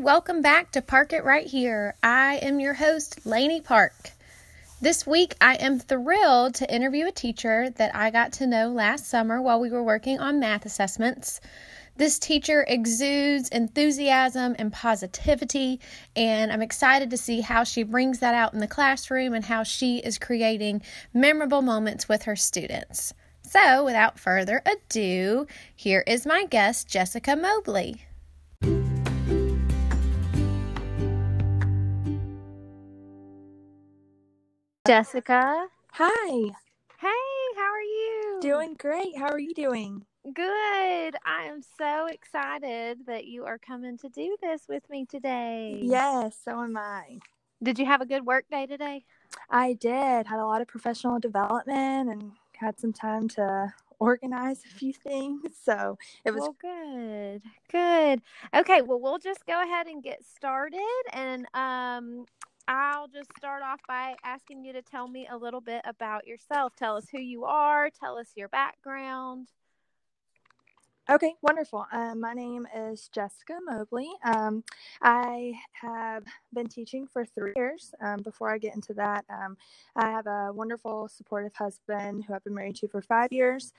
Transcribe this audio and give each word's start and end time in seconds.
welcome 0.00 0.40
back 0.40 0.72
to 0.72 0.80
Park 0.80 1.12
It 1.12 1.24
Right 1.24 1.46
Here. 1.46 1.94
I 2.02 2.36
am 2.36 2.58
your 2.58 2.72
host, 2.72 3.26
Lainey 3.26 3.60
Park. 3.60 4.12
This 4.80 5.06
week, 5.06 5.34
I 5.42 5.56
am 5.56 5.78
thrilled 5.78 6.54
to 6.54 6.74
interview 6.74 7.06
a 7.06 7.12
teacher 7.12 7.68
that 7.68 7.94
I 7.94 8.10
got 8.10 8.32
to 8.34 8.46
know 8.46 8.70
last 8.70 9.06
summer 9.06 9.42
while 9.42 9.60
we 9.60 9.68
were 9.68 9.82
working 9.82 10.18
on 10.18 10.40
math 10.40 10.64
assessments. 10.64 11.42
This 11.98 12.18
teacher 12.18 12.64
exudes 12.66 13.50
enthusiasm 13.50 14.56
and 14.58 14.72
positivity, 14.72 15.80
and 16.16 16.50
I'm 16.50 16.62
excited 16.62 17.10
to 17.10 17.18
see 17.18 17.42
how 17.42 17.62
she 17.64 17.82
brings 17.82 18.20
that 18.20 18.34
out 18.34 18.54
in 18.54 18.60
the 18.60 18.66
classroom 18.66 19.34
and 19.34 19.44
how 19.44 19.64
she 19.64 19.98
is 19.98 20.18
creating 20.18 20.80
memorable 21.12 21.60
moments 21.60 22.08
with 22.08 22.22
her 22.22 22.36
students. 22.36 23.12
So, 23.42 23.84
without 23.84 24.18
further 24.18 24.62
ado, 24.64 25.46
here 25.76 26.04
is 26.06 26.24
my 26.24 26.46
guest, 26.46 26.88
Jessica 26.88 27.36
Mobley. 27.36 28.06
Jessica. 34.86 35.66
Hi. 35.92 36.50
Hey, 36.98 37.56
how 37.56 37.70
are 37.70 37.82
you? 37.82 38.38
Doing 38.40 38.76
great. 38.78 39.14
How 39.16 39.26
are 39.26 39.38
you 39.38 39.52
doing? 39.52 40.06
Good. 40.24 41.16
I 41.24 41.44
am 41.44 41.60
so 41.78 42.06
excited 42.06 43.00
that 43.06 43.26
you 43.26 43.44
are 43.44 43.58
coming 43.58 43.98
to 43.98 44.08
do 44.08 44.36
this 44.40 44.62
with 44.70 44.88
me 44.88 45.04
today. 45.04 45.78
Yes, 45.82 46.38
so 46.42 46.62
am 46.62 46.78
I. 46.78 47.18
Did 47.62 47.78
you 47.78 47.84
have 47.84 48.00
a 48.00 48.06
good 48.06 48.24
work 48.24 48.46
day 48.50 48.64
today? 48.64 49.04
I 49.50 49.74
did. 49.74 50.26
Had 50.26 50.40
a 50.40 50.46
lot 50.46 50.62
of 50.62 50.68
professional 50.68 51.20
development 51.20 52.08
and 52.08 52.32
had 52.56 52.80
some 52.80 52.94
time 52.94 53.28
to 53.28 53.74
organize 53.98 54.62
a 54.64 54.74
few 54.74 54.94
things. 54.94 55.58
So 55.62 55.98
it 56.24 56.30
was 56.30 56.40
well, 56.40 56.56
good. 56.58 57.42
Good. 57.70 58.22
Okay, 58.54 58.80
well 58.80 58.98
we'll 58.98 59.18
just 59.18 59.44
go 59.44 59.62
ahead 59.62 59.88
and 59.88 60.02
get 60.02 60.24
started 60.24 61.02
and 61.12 61.46
um 61.52 62.24
I'll 62.72 63.08
just 63.08 63.36
start 63.36 63.64
off 63.64 63.80
by 63.88 64.14
asking 64.22 64.64
you 64.64 64.72
to 64.74 64.80
tell 64.80 65.08
me 65.08 65.26
a 65.28 65.36
little 65.36 65.60
bit 65.60 65.82
about 65.84 66.24
yourself. 66.24 66.76
Tell 66.76 66.96
us 66.96 67.06
who 67.10 67.18
you 67.18 67.44
are, 67.44 67.90
tell 67.90 68.16
us 68.16 68.28
your 68.36 68.46
background. 68.46 69.48
Okay, 71.10 71.34
wonderful. 71.42 71.84
Um, 71.90 72.20
my 72.20 72.32
name 72.32 72.68
is 72.72 73.08
Jessica 73.12 73.54
Mobley. 73.64 74.08
Um, 74.22 74.62
I 75.02 75.54
have 75.72 76.22
been 76.54 76.68
teaching 76.68 77.08
for 77.08 77.24
three 77.24 77.54
years. 77.56 77.92
Um, 78.00 78.22
before 78.22 78.54
I 78.54 78.58
get 78.58 78.76
into 78.76 78.94
that, 78.94 79.24
um, 79.28 79.56
I 79.96 80.08
have 80.08 80.28
a 80.28 80.52
wonderful, 80.52 81.08
supportive 81.08 81.54
husband 81.54 82.24
who 82.24 82.34
I've 82.34 82.44
been 82.44 82.54
married 82.54 82.76
to 82.76 82.86
for 82.86 83.02
five 83.02 83.32
years, 83.32 83.72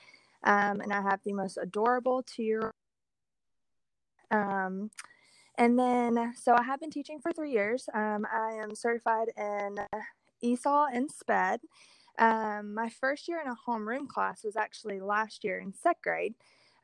um, 0.44 0.82
and 0.82 0.92
I 0.92 1.02
have 1.02 1.22
the 1.24 1.32
most 1.32 1.58
adorable 1.62 2.24
two 2.24 2.44
year 2.44 2.74
um, 4.32 4.92
and 5.58 5.78
then, 5.78 6.34
so 6.36 6.54
I 6.54 6.64
have 6.64 6.80
been 6.80 6.92
teaching 6.92 7.20
for 7.20 7.32
three 7.32 7.52
years. 7.52 7.88
I 7.94 8.60
am 8.62 8.76
certified 8.76 9.30
in 9.38 9.78
ESOL 10.44 10.88
and 10.94 11.10
SPED. 11.12 11.62
my 12.20 12.90
first 13.00 13.28
year 13.28 13.42
in 13.42 13.52
a 13.52 13.56
homeroom 13.68 14.08
class 14.08 14.44
was 14.44 14.56
actually 14.56 15.00
last 15.00 15.44
year 15.44 15.60
in 15.60 15.74
second 15.74 16.02
grade. 16.04 16.34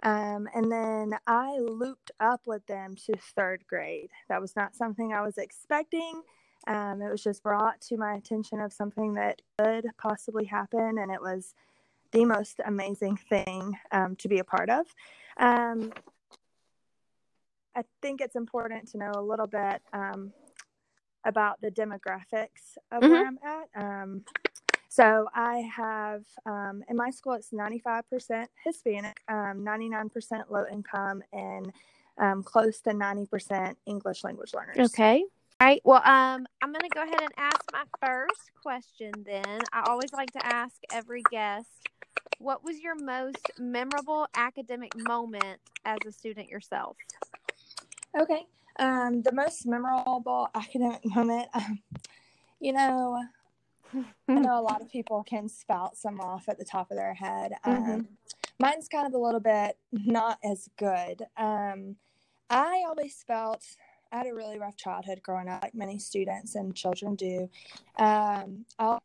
Um, 0.03 0.47
and 0.53 0.71
then 0.71 1.17
I 1.25 1.57
looped 1.57 2.11
up 2.19 2.41
with 2.45 2.65
them 2.67 2.95
to 3.05 3.13
third 3.35 3.65
grade. 3.67 4.11
That 4.29 4.41
was 4.41 4.55
not 4.55 4.75
something 4.75 5.11
I 5.11 5.21
was 5.21 5.37
expecting. 5.37 6.21
Um, 6.67 7.01
it 7.01 7.09
was 7.09 7.23
just 7.23 7.43
brought 7.43 7.81
to 7.81 7.97
my 7.97 8.13
attention 8.13 8.59
of 8.59 8.73
something 8.73 9.13
that 9.15 9.41
could 9.57 9.87
possibly 9.97 10.45
happen, 10.45 10.97
and 10.99 11.11
it 11.11 11.21
was 11.21 11.55
the 12.11 12.25
most 12.25 12.59
amazing 12.65 13.17
thing 13.17 13.77
um, 13.91 14.15
to 14.17 14.27
be 14.27 14.39
a 14.39 14.43
part 14.43 14.69
of. 14.69 14.85
I 17.77 17.83
think 18.01 18.21
it's 18.21 18.35
important 18.35 18.89
to 18.91 18.97
know 18.97 19.11
a 19.13 19.21
little 19.21 19.45
bit 19.45 19.83
um, 19.93 20.33
about 21.23 21.61
the 21.61 21.69
demographics 21.69 22.75
of 22.91 23.03
mm-hmm. 23.03 23.11
where 23.11 23.27
I'm 23.27 23.39
at. 23.43 23.83
Um, 23.83 24.23
so 24.89 25.27
I 25.35 25.57
have 25.75 26.23
um, 26.47 26.83
in 26.89 26.95
my 26.95 27.11
school 27.11 27.33
it's 27.33 27.51
95% 27.51 28.47
Hispanic, 28.65 29.21
um, 29.27 29.63
99% 29.63 30.49
low 30.49 30.65
income, 30.71 31.21
and 31.31 31.71
um, 32.17 32.41
close 32.41 32.81
to 32.81 32.89
90% 32.89 33.75
English 33.85 34.23
language 34.23 34.55
learners. 34.55 34.89
Okay. 34.89 35.23
All 35.59 35.67
right. 35.67 35.81
Well, 35.83 36.01
um, 36.03 36.47
I'm 36.63 36.71
going 36.71 36.81
to 36.81 36.89
go 36.95 37.03
ahead 37.03 37.21
and 37.21 37.31
ask 37.37 37.61
my 37.71 37.83
first 38.03 38.51
question. 38.63 39.11
Then 39.23 39.59
I 39.71 39.83
always 39.87 40.13
like 40.13 40.31
to 40.31 40.43
ask 40.43 40.75
every 40.91 41.21
guest, 41.29 41.69
what 42.39 42.63
was 42.63 42.79
your 42.79 42.95
most 42.95 43.51
memorable 43.59 44.27
academic 44.35 44.95
moment 44.95 45.59
as 45.85 45.97
a 46.07 46.11
student 46.11 46.49
yourself? 46.49 46.97
Okay. 48.17 48.45
Um, 48.79 49.21
the 49.21 49.31
most 49.31 49.65
memorable 49.65 50.49
academic 50.53 51.01
moment, 51.05 51.47
um, 51.53 51.79
you 52.59 52.73
know, 52.73 53.23
I 54.27 54.33
know 54.33 54.59
a 54.59 54.61
lot 54.61 54.81
of 54.81 54.91
people 54.91 55.23
can 55.23 55.47
spout 55.47 55.97
some 55.97 56.19
off 56.19 56.49
at 56.49 56.57
the 56.57 56.65
top 56.65 56.91
of 56.91 56.97
their 56.97 57.13
head. 57.13 57.53
Mm-hmm. 57.65 57.91
Um, 57.91 58.07
mine's 58.59 58.87
kind 58.87 59.07
of 59.07 59.13
a 59.13 59.23
little 59.23 59.39
bit 59.39 59.77
not 59.91 60.39
as 60.43 60.69
good. 60.77 61.23
Um, 61.37 61.95
I 62.49 62.83
always 62.87 63.23
felt 63.25 63.63
I 64.11 64.17
had 64.17 64.27
a 64.27 64.33
really 64.33 64.59
rough 64.59 64.77
childhood 64.77 65.21
growing 65.21 65.49
up, 65.49 65.63
like 65.63 65.75
many 65.75 65.99
students 65.99 66.55
and 66.55 66.75
children 66.75 67.15
do. 67.15 67.49
Um, 67.97 68.65
I 68.79 68.85
always 68.85 69.01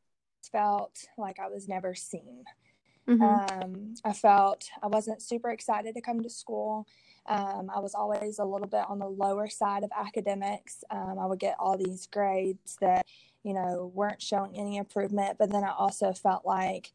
felt 0.50 1.04
like 1.18 1.38
I 1.38 1.48
was 1.48 1.68
never 1.68 1.94
seen. 1.94 2.44
Mm-hmm. 3.08 3.22
Um, 3.22 3.94
I 4.04 4.12
felt 4.12 4.68
I 4.82 4.86
wasn't 4.86 5.22
super 5.22 5.50
excited 5.50 5.94
to 5.94 6.00
come 6.00 6.22
to 6.22 6.30
school. 6.30 6.86
Um, 7.26 7.70
I 7.74 7.78
was 7.78 7.94
always 7.94 8.38
a 8.38 8.44
little 8.44 8.66
bit 8.66 8.84
on 8.88 8.98
the 8.98 9.08
lower 9.08 9.48
side 9.48 9.84
of 9.84 9.90
academics. 9.96 10.82
Um, 10.90 11.18
I 11.20 11.26
would 11.26 11.38
get 11.38 11.56
all 11.58 11.78
these 11.78 12.06
grades 12.06 12.76
that 12.80 13.06
you 13.42 13.54
know, 13.54 13.90
weren't 13.94 14.22
showing 14.22 14.56
any 14.56 14.76
improvement. 14.76 15.36
But 15.38 15.50
then 15.50 15.64
I 15.64 15.72
also 15.72 16.12
felt 16.12 16.46
like 16.46 16.92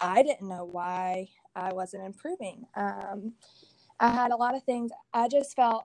I 0.00 0.22
didn't 0.22 0.48
know 0.48 0.64
why 0.64 1.28
I 1.54 1.72
wasn't 1.72 2.04
improving. 2.04 2.66
Um, 2.74 3.34
I 4.00 4.08
had 4.08 4.32
a 4.32 4.36
lot 4.36 4.56
of 4.56 4.64
things, 4.64 4.90
I 5.12 5.28
just 5.28 5.54
felt 5.54 5.84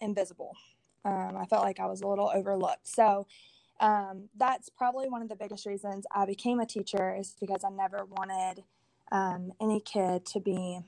invisible. 0.00 0.52
Um, 1.04 1.36
I 1.36 1.46
felt 1.46 1.62
like 1.62 1.80
I 1.80 1.86
was 1.86 2.02
a 2.02 2.06
little 2.06 2.30
overlooked. 2.34 2.86
So 2.88 3.26
um, 3.80 4.28
that's 4.36 4.68
probably 4.68 5.08
one 5.08 5.22
of 5.22 5.28
the 5.28 5.36
biggest 5.36 5.66
reasons 5.66 6.04
I 6.10 6.26
became 6.26 6.60
a 6.60 6.66
teacher 6.66 7.14
is 7.18 7.36
because 7.40 7.62
I 7.64 7.70
never 7.70 8.04
wanted 8.04 8.64
um, 9.12 9.52
any 9.60 9.80
kid 9.80 10.26
to 10.26 10.40
be 10.40 10.80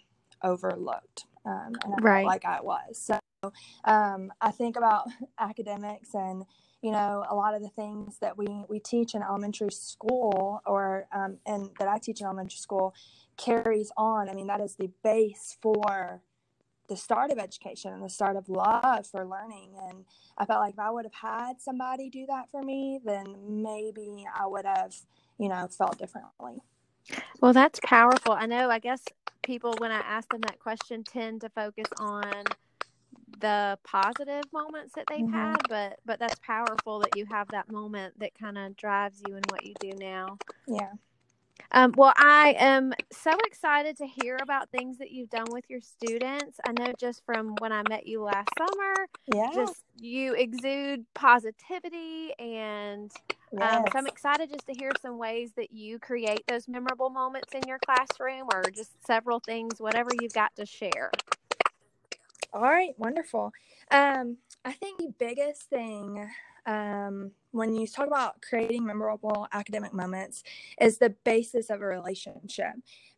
overlooked. 0.43 1.25
Um, 1.49 1.73
and 1.85 1.95
I 1.95 1.99
right. 2.01 2.23
felt 2.23 2.27
like 2.27 2.45
I 2.45 2.61
was. 2.61 2.99
So 2.99 3.19
um, 3.85 4.33
I 4.41 4.51
think 4.51 4.77
about 4.77 5.09
academics 5.39 6.15
and 6.15 6.45
you 6.83 6.93
know 6.93 7.25
a 7.29 7.35
lot 7.35 7.55
of 7.55 7.63
the 7.63 7.69
things 7.69 8.19
that 8.21 8.37
we 8.39 8.47
we 8.69 8.79
teach 8.79 9.15
in 9.15 9.23
elementary 9.23 9.71
school 9.71 10.61
or 10.67 11.07
um, 11.13 11.39
and 11.47 11.71
that 11.79 11.89
i 11.89 11.99
teach 11.99 12.21
in 12.21 12.27
elementary 12.27 12.59
school 12.59 12.95
carries 13.37 13.91
on 13.97 14.29
i 14.29 14.35
mean 14.35 14.47
that 14.47 14.61
is 14.61 14.77
the 14.77 14.91
base 15.03 15.57
for 15.61 16.23
the 16.89 16.97
start 16.97 17.31
of 17.31 17.39
education 17.39 17.93
and 17.93 18.03
the 18.03 18.09
start 18.09 18.37
of 18.37 18.49
love 18.49 19.07
for 19.07 19.27
learning 19.27 19.75
and 19.89 20.05
i 20.39 20.45
felt 20.45 20.61
like 20.61 20.75
if 20.75 20.79
i 20.79 20.91
would 20.91 21.05
have 21.05 21.15
had 21.15 21.61
somebody 21.61 22.09
do 22.09 22.27
that 22.27 22.51
for 22.51 22.63
me 22.63 23.01
then 23.05 23.37
maybe 23.49 24.25
i 24.35 24.47
would 24.47 24.65
have 24.65 24.95
you 25.39 25.49
know 25.49 25.67
felt 25.67 25.99
differently 25.99 26.63
well 27.41 27.53
that's 27.53 27.81
powerful 27.83 28.33
i 28.33 28.47
know 28.47 28.71
i 28.71 28.79
guess 28.79 29.03
people 29.43 29.75
when 29.79 29.91
i 29.91 30.01
ask 30.01 30.29
them 30.31 30.41
that 30.41 30.59
question 30.59 31.03
tend 31.05 31.41
to 31.41 31.49
focus 31.51 31.87
on 31.99 32.45
the 33.41 33.79
positive 33.85 34.43
moments 34.53 34.95
that 34.95 35.05
they've 35.09 35.21
mm-hmm. 35.21 35.33
had 35.33 35.57
but 35.69 35.99
but 36.05 36.19
that's 36.19 36.39
powerful 36.41 36.99
that 37.01 37.17
you 37.17 37.27
have 37.27 37.49
that 37.49 37.71
moment 37.71 38.19
that 38.19 38.35
kind 38.35 38.59
of 38.59 38.77
drives 38.77 39.23
you 39.27 39.37
in 39.37 39.43
what 39.49 39.65
you 39.65 39.75
do 39.81 39.91
now. 39.99 40.39
Yeah. 40.67 40.93
Um, 41.73 41.93
well 41.97 42.15
i 42.17 42.55
am 42.59 42.93
so 43.11 43.33
excited 43.47 43.97
to 43.99 44.07
hear 44.07 44.39
about 44.41 44.71
things 44.71 44.99
that 44.99 45.11
you've 45.11 45.29
done 45.29 45.47
with 45.51 45.65
your 45.69 45.81
students. 45.81 46.59
I 46.67 46.73
know 46.73 46.93
just 46.99 47.25
from 47.27 47.55
when 47.59 47.73
i 47.73 47.83
met 47.89 48.07
you 48.07 48.23
last 48.23 48.49
summer 48.57 48.95
yeah. 49.35 49.51
just 49.55 49.85
you 50.01 50.35
exude 50.35 51.05
positivity 51.15 52.33
and 52.39 53.11
yes. 53.53 53.77
um, 53.77 53.85
so 53.93 53.99
i'm 53.99 54.07
excited 54.07 54.51
just 54.51 54.67
to 54.67 54.73
hear 54.73 54.91
some 55.01 55.19
ways 55.19 55.53
that 55.57 55.73
you 55.73 55.99
create 55.99 56.43
those 56.49 56.69
memorable 56.69 57.11
moments 57.11 57.53
in 57.55 57.61
your 57.67 57.79
classroom 57.87 58.47
or 58.53 58.63
just 58.71 58.91
several 59.07 59.41
things 59.41 59.81
whatever 59.81 60.11
you've 60.21 60.33
got 60.33 60.55
to 60.57 60.67
share 60.67 61.11
all 62.53 62.63
right, 62.63 62.95
wonderful. 62.99 63.53
Um, 63.91 64.39
I 64.65 64.73
think 64.73 64.99
the 64.99 65.13
biggest 65.19 65.63
thing 65.65 66.31
um, 66.67 67.33
when 67.53 67.75
you 67.75 67.87
talk 67.87 68.07
about 68.07 68.41
creating 68.43 68.85
memorable 68.85 69.47
academic 69.53 69.93
moments 69.93 70.43
is 70.81 70.99
the 70.99 71.11
basis 71.25 71.71
of 71.71 71.81
a 71.81 71.87
relationship 71.87 72.73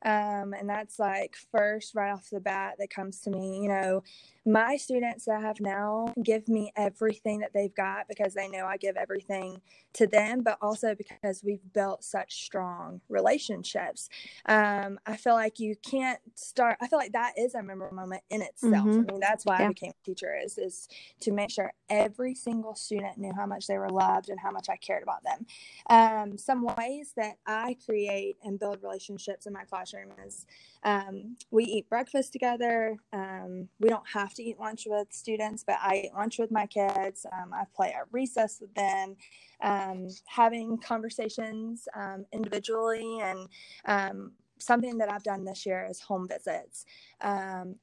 um, 0.05 0.55
and 0.55 0.69
that's 0.69 0.99
like 0.99 1.37
first 1.53 1.95
right 1.95 2.13
off 2.13 2.29
the 2.31 2.41
bat 2.41 2.77
that 2.79 2.91
comes 2.91 3.21
to 3.21 3.31
me 3.31 3.61
you 3.63 3.69
know 3.69 4.03
my 4.47 4.77
students 4.77 5.27
that 5.27 5.37
I 5.37 5.41
have 5.41 5.61
now 5.61 6.15
give 6.23 6.49
me 6.49 6.73
everything 6.77 7.41
that 7.41 7.53
they've 7.53 7.75
got 7.75 8.09
because 8.09 8.35
they 8.35 8.49
know 8.49 8.65
I 8.65 8.79
give 8.79 8.97
everything 8.97 9.61
to 9.95 10.07
them, 10.07 10.43
but 10.43 10.57
also 10.63 10.95
because 10.95 11.43
we've 11.45 11.73
built 11.73 12.05
such 12.05 12.45
strong 12.45 13.01
relationships. 13.09 14.09
Um, 14.47 14.99
I 15.07 15.17
feel 15.17 15.35
like 15.35 15.61
you 15.61 15.77
can't 15.77 16.21
start. 16.35 16.79
I 16.81 16.89
feel 16.89 16.99
like 16.99 17.13
that 17.13 17.35
is 17.37 17.55
a 17.55 17.63
memorable 17.63 17.97
moment 17.97 18.23
in 18.31 18.41
itself. 18.41 18.87
Mm-hmm. 18.87 19.01
I 19.09 19.13
mean, 19.13 19.21
that's 19.21 19.45
why 19.45 19.59
yeah. 19.59 19.67
I 19.67 19.69
became 19.69 19.91
a 19.91 20.05
teacher 20.05 20.35
is 20.43 20.57
is 20.57 20.89
to 21.21 21.33
make 21.33 21.51
sure 21.51 21.73
every 21.89 22.35
single 22.35 22.75
student 22.75 23.19
knew 23.19 23.33
how 23.35 23.47
much 23.47 23.67
they 23.67 23.79
were 23.79 23.91
loved 23.91 24.20
and 24.29 24.39
how 24.41 24.51
much 24.51 24.69
I 24.69 24.77
cared 24.77 25.03
about 25.03 25.23
them. 25.25 25.47
Um, 25.89 26.39
some 26.39 26.65
ways 26.77 27.13
that 27.17 27.37
I 27.47 27.77
create 27.85 28.37
and 28.45 28.59
build 28.59 28.83
relationships 28.83 29.47
in 29.47 29.53
my 29.53 29.65
classroom 29.65 30.11
is 30.27 30.47
um, 30.85 31.37
we 31.51 31.65
eat 31.65 31.89
breakfast 31.89 32.33
together. 32.33 32.97
Um, 33.13 33.69
we 33.81 33.89
don't 33.89 34.09
have 34.13 34.35
to 34.35 34.43
eat 34.43 34.59
lunch 34.59 34.85
with 34.87 35.09
students, 35.13 35.65
but 35.67 35.77
I 35.83 36.05
eat 36.07 36.15
lunch 36.15 36.39
with 36.39 36.51
my 36.51 36.67
kids. 36.67 37.27
Um, 37.33 37.53
I 37.53 37.65
play 37.75 37.89
at 37.91 38.07
recess 38.13 38.59
with 38.61 38.75
them, 38.75 39.17
um, 39.63 40.09
having 40.27 40.79
conversations 40.79 41.89
um, 41.95 42.27
individually. 42.33 43.21
And 43.23 43.49
um, 43.87 44.33
something 44.59 44.99
that 44.99 45.13
I've 45.13 45.23
done 45.25 45.45
this 45.45 45.67
year 45.67 45.87
is 45.91 46.01
home 46.01 46.29
visits. 46.29 46.87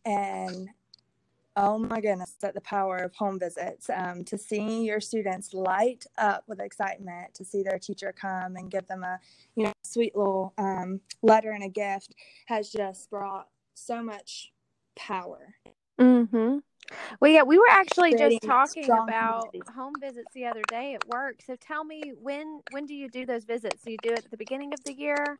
and 0.05 0.69
oh 1.57 1.77
my 1.79 1.99
goodness, 1.99 2.35
at 2.43 2.53
the 2.53 2.61
power 2.61 2.97
of 2.97 3.13
home 3.15 3.39
visits 3.39 3.89
um, 3.89 4.23
to 4.25 4.37
see 4.37 4.85
your 4.85 5.01
students 5.01 5.53
light 5.53 6.05
up 6.17 6.43
with 6.47 6.61
excitement 6.61 7.33
to 7.33 7.43
see 7.43 7.63
their 7.63 7.79
teacher 7.79 8.13
come 8.15 8.55
and 8.55 8.69
give 8.71 8.87
them 8.87 9.03
a 9.03 9.19
you 9.55 9.63
know 9.65 9.73
sweet 9.83 10.15
little 10.15 10.53
um, 10.57 11.01
letter 11.21 11.51
and 11.51 11.63
a 11.63 11.69
gift 11.69 12.15
has 12.45 12.69
just 12.69 13.09
brought 13.09 13.47
so 13.73 14.01
much 14.01 14.51
power. 14.95 15.55
Mm-hmm. 15.99 16.59
Well, 17.19 17.31
yeah, 17.31 17.43
we 17.43 17.57
were 17.57 17.69
actually 17.69 18.15
just 18.15 18.41
talking 18.43 18.85
about 18.85 19.53
home 19.75 19.93
visits 19.99 20.31
the 20.33 20.45
other 20.45 20.61
day 20.69 20.93
at 20.93 21.05
work. 21.07 21.41
So 21.45 21.55
tell 21.55 21.83
me 21.83 22.13
when 22.21 22.61
when 22.71 22.85
do 22.85 22.93
you 22.93 23.09
do 23.09 23.25
those 23.25 23.45
visits? 23.45 23.83
Do 23.83 23.91
you 23.91 23.97
do 24.03 24.11
it 24.11 24.19
at 24.19 24.31
the 24.31 24.37
beginning 24.37 24.73
of 24.73 24.83
the 24.83 24.93
year? 24.93 25.39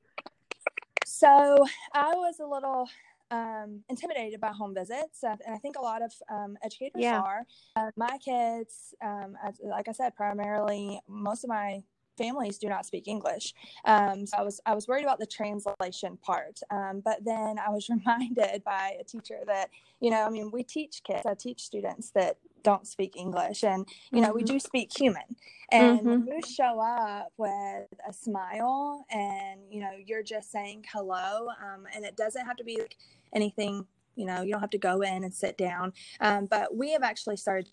So 1.05 1.65
I 1.93 2.15
was 2.15 2.39
a 2.39 2.45
little 2.45 2.89
um, 3.31 3.83
intimidated 3.89 4.39
by 4.39 4.51
home 4.51 4.73
visits, 4.73 5.23
uh, 5.23 5.35
and 5.45 5.55
I 5.55 5.57
think 5.57 5.77
a 5.77 5.81
lot 5.81 6.01
of 6.01 6.13
um, 6.29 6.57
educators 6.63 7.01
yeah. 7.01 7.19
are. 7.19 7.45
Uh, 7.75 7.91
my 7.95 8.17
kids, 8.23 8.95
um, 9.03 9.35
as, 9.45 9.59
like 9.63 9.87
I 9.87 9.91
said, 9.91 10.15
primarily 10.15 10.99
most 11.07 11.43
of 11.43 11.49
my 11.49 11.83
families 12.17 12.57
do 12.57 12.67
not 12.67 12.85
speak 12.85 13.07
English. 13.07 13.53
Um, 13.85 14.25
so 14.25 14.37
I 14.37 14.41
was 14.41 14.59
I 14.65 14.73
was 14.73 14.87
worried 14.87 15.03
about 15.03 15.19
the 15.19 15.25
translation 15.25 16.17
part. 16.17 16.59
Um, 16.71 17.01
but 17.03 17.23
then 17.23 17.57
I 17.59 17.69
was 17.69 17.89
reminded 17.89 18.63
by 18.63 18.97
a 18.99 19.03
teacher 19.03 19.39
that 19.45 19.69
you 19.99 20.09
know 20.09 20.25
I 20.25 20.29
mean 20.29 20.51
we 20.51 20.63
teach 20.63 21.03
kids, 21.03 21.25
I 21.25 21.35
teach 21.35 21.61
students 21.61 22.11
that 22.11 22.37
don't 22.63 22.87
speak 22.87 23.15
English, 23.15 23.63
and 23.63 23.87
you 24.11 24.21
know 24.21 24.29
mm-hmm. 24.29 24.37
we 24.37 24.43
do 24.43 24.59
speak 24.59 24.91
human. 24.97 25.35
And 25.69 25.99
mm-hmm. 25.99 26.27
you 26.27 26.39
show 26.47 26.79
up 26.79 27.33
with 27.37 27.87
a 28.07 28.13
smile, 28.13 29.05
and 29.11 29.61
you 29.69 29.81
know 29.81 29.91
you're 30.05 30.23
just 30.23 30.51
saying 30.51 30.85
hello, 30.91 31.47
um, 31.61 31.85
and 31.93 32.03
it 32.03 32.15
doesn't 32.17 32.45
have 32.45 32.57
to 32.57 32.63
be 32.63 32.77
like 32.77 32.97
anything. 33.33 33.85
You 34.15 34.25
know, 34.25 34.41
you 34.41 34.51
don't 34.51 34.61
have 34.61 34.71
to 34.71 34.77
go 34.77 35.01
in 35.01 35.23
and 35.23 35.33
sit 35.33 35.57
down. 35.57 35.93
Um, 36.19 36.47
but 36.47 36.75
we 36.75 36.91
have 36.93 37.03
actually 37.03 37.37
started 37.37 37.69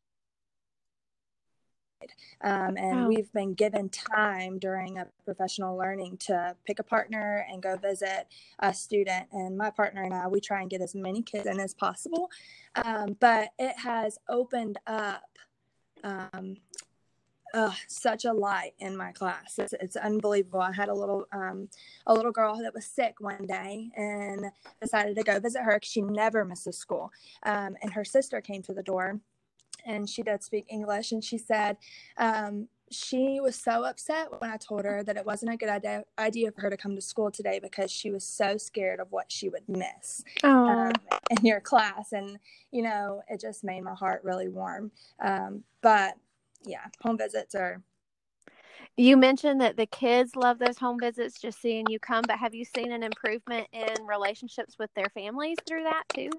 um, 2.42 2.76
and 2.76 3.06
we've 3.06 3.32
been 3.32 3.54
given 3.54 3.88
time 3.88 4.58
during 4.58 4.98
a 4.98 5.06
professional 5.24 5.76
learning 5.76 6.18
to 6.18 6.54
pick 6.66 6.78
a 6.78 6.82
partner 6.82 7.46
and 7.50 7.62
go 7.62 7.76
visit 7.76 8.26
a 8.58 8.74
student. 8.74 9.26
And 9.32 9.56
my 9.56 9.70
partner 9.70 10.02
and 10.02 10.14
I, 10.14 10.28
we 10.28 10.40
try 10.40 10.60
and 10.60 10.70
get 10.70 10.82
as 10.82 10.94
many 10.94 11.22
kids 11.22 11.46
in 11.46 11.60
as 11.60 11.74
possible. 11.74 12.30
Um, 12.74 13.16
but 13.20 13.50
it 13.58 13.78
has 13.78 14.18
opened 14.28 14.78
up 14.86 15.22
um, 16.02 16.56
uh, 17.54 17.72
such 17.86 18.24
a 18.24 18.32
light 18.32 18.74
in 18.78 18.96
my 18.96 19.12
class. 19.12 19.58
It's, 19.58 19.72
it's 19.80 19.96
unbelievable. 19.96 20.60
I 20.60 20.72
had 20.72 20.88
a 20.88 20.94
little 20.94 21.26
um, 21.32 21.68
a 22.06 22.12
little 22.12 22.32
girl 22.32 22.58
that 22.60 22.74
was 22.74 22.84
sick 22.84 23.14
one 23.20 23.46
day 23.46 23.90
and 23.96 24.46
decided 24.82 25.16
to 25.16 25.22
go 25.22 25.38
visit 25.38 25.62
her 25.62 25.74
because 25.74 25.88
she 25.88 26.02
never 26.02 26.44
misses 26.44 26.76
school. 26.76 27.12
Um, 27.44 27.76
and 27.80 27.92
her 27.92 28.04
sister 28.04 28.40
came 28.40 28.62
to 28.62 28.74
the 28.74 28.82
door 28.82 29.20
and 29.86 30.08
she 30.08 30.22
did 30.22 30.42
speak 30.42 30.66
English. 30.68 31.12
And 31.12 31.22
she 31.22 31.38
said 31.38 31.76
um, 32.16 32.68
she 32.90 33.38
was 33.40 33.56
so 33.56 33.84
upset 33.84 34.28
when 34.40 34.50
I 34.50 34.56
told 34.56 34.84
her 34.84 35.02
that 35.04 35.16
it 35.16 35.24
wasn't 35.24 35.52
a 35.52 35.56
good 35.56 35.68
idea, 35.68 36.04
idea 36.18 36.50
for 36.50 36.62
her 36.62 36.70
to 36.70 36.76
come 36.76 36.94
to 36.96 37.00
school 37.00 37.30
today 37.30 37.60
because 37.60 37.90
she 37.90 38.10
was 38.10 38.24
so 38.24 38.56
scared 38.56 38.98
of 38.98 39.12
what 39.12 39.30
she 39.30 39.48
would 39.48 39.68
miss 39.68 40.24
um, 40.42 40.92
in 41.30 41.46
your 41.46 41.60
class. 41.60 42.12
And, 42.12 42.38
you 42.72 42.82
know, 42.82 43.22
it 43.28 43.40
just 43.40 43.62
made 43.62 43.82
my 43.82 43.94
heart 43.94 44.22
really 44.24 44.48
warm. 44.48 44.90
Um, 45.20 45.62
but 45.82 46.14
yeah, 46.66 46.86
home 47.02 47.18
visits 47.18 47.54
are 47.54 47.82
you 48.96 49.16
mentioned 49.16 49.60
that 49.60 49.76
the 49.76 49.86
kids 49.86 50.36
love 50.36 50.58
those 50.58 50.78
home 50.78 50.98
visits, 51.00 51.40
just 51.40 51.60
seeing 51.60 51.86
you 51.88 51.98
come, 51.98 52.22
but 52.26 52.38
have 52.38 52.54
you 52.54 52.64
seen 52.64 52.92
an 52.92 53.02
improvement 53.02 53.66
in 53.72 54.04
relationships 54.06 54.76
with 54.78 54.90
their 54.94 55.08
families 55.14 55.58
through 55.66 55.84
that 55.84 56.04
too? 56.14 56.30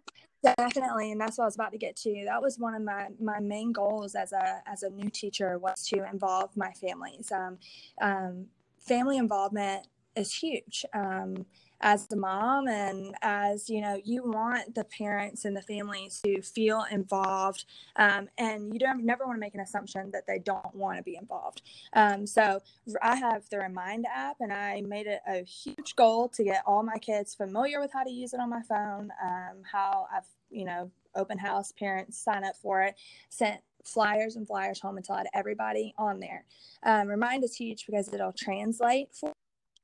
Definitely, 0.58 1.12
and 1.12 1.20
that's 1.20 1.38
what 1.38 1.46
I 1.46 1.48
was 1.48 1.56
about 1.56 1.72
to 1.72 1.78
get 1.78 1.96
to. 1.98 2.24
That 2.26 2.42
was 2.42 2.60
one 2.60 2.76
of 2.76 2.82
my 2.84 3.08
my 3.20 3.40
main 3.40 3.72
goals 3.72 4.16
as 4.16 4.32
a 4.32 4.62
as 4.68 4.84
a 4.84 4.90
new 4.90 5.10
teacher 5.10 5.58
was 5.58 5.86
to 5.88 6.08
involve 6.10 6.56
my 6.56 6.72
families. 6.72 7.32
Um, 7.32 7.58
um, 8.00 8.46
family 8.80 9.18
involvement 9.18 9.88
is 10.16 10.34
huge. 10.34 10.86
Um, 10.94 11.46
as 11.82 12.08
the 12.08 12.16
mom 12.16 12.68
and 12.68 13.16
as 13.22 13.70
you 13.70 13.82
know 13.82 14.00
you 14.04 14.24
want 14.24 14.76
the 14.76 14.84
parents 14.86 15.46
and 15.46 15.56
the 15.56 15.62
families 15.62 16.22
to 16.24 16.42
feel 16.42 16.86
involved 16.92 17.66
um, 17.98 18.30
and 18.38 18.74
you 18.74 18.80
don't 18.80 19.04
never 19.04 19.26
want 19.26 19.36
to 19.36 19.40
make 19.40 19.56
an 19.56 19.62
assumption 19.62 20.10
that 20.12 20.26
they 20.28 20.40
don't 20.40 20.74
want 20.74 20.98
to 20.98 21.04
be 21.04 21.16
involved 21.16 21.62
um, 21.94 22.26
so 22.26 22.60
i 23.02 23.16
have 23.16 23.48
the 23.50 23.58
remind 23.58 24.06
app 24.14 24.38
and 24.40 24.54
i 24.54 24.82
made 24.82 25.08
it 25.08 25.22
a 25.28 25.44
huge 25.44 25.96
goal 25.96 26.28
to 26.30 26.44
get 26.44 26.64
all 26.66 26.84
my 26.84 26.98
kids 26.98 27.36
familiar 27.36 27.80
with 27.80 27.92
how 27.94 28.04
to 28.04 28.12
use 28.12 28.34
it 28.34 28.40
on 28.40 28.50
my 28.50 28.62
phone 28.62 29.10
um, 29.24 29.58
how 29.70 30.08
i've 30.16 30.28
you 30.50 30.66
know 30.66 30.90
open 31.16 31.38
house 31.38 31.72
parents 31.72 32.18
sign 32.18 32.44
up 32.44 32.56
for 32.56 32.82
it 32.82 32.96
sent 33.30 33.60
flyers 33.86 34.36
and 34.36 34.48
flyers 34.48 34.80
home 34.80 34.98
until 34.98 35.16
I 35.16 35.20
had 35.20 35.28
everybody 35.34 35.94
on 35.98 36.20
there. 36.20 36.46
Um, 36.84 37.08
remind 37.08 37.44
is 37.44 37.56
huge 37.56 37.86
because 37.86 38.12
it'll 38.12 38.34
translate 38.34 39.10
for. 39.14 39.32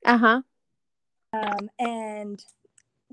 Uh 0.04 0.18
huh. 0.18 0.42
Um, 1.32 1.70
and 1.78 2.44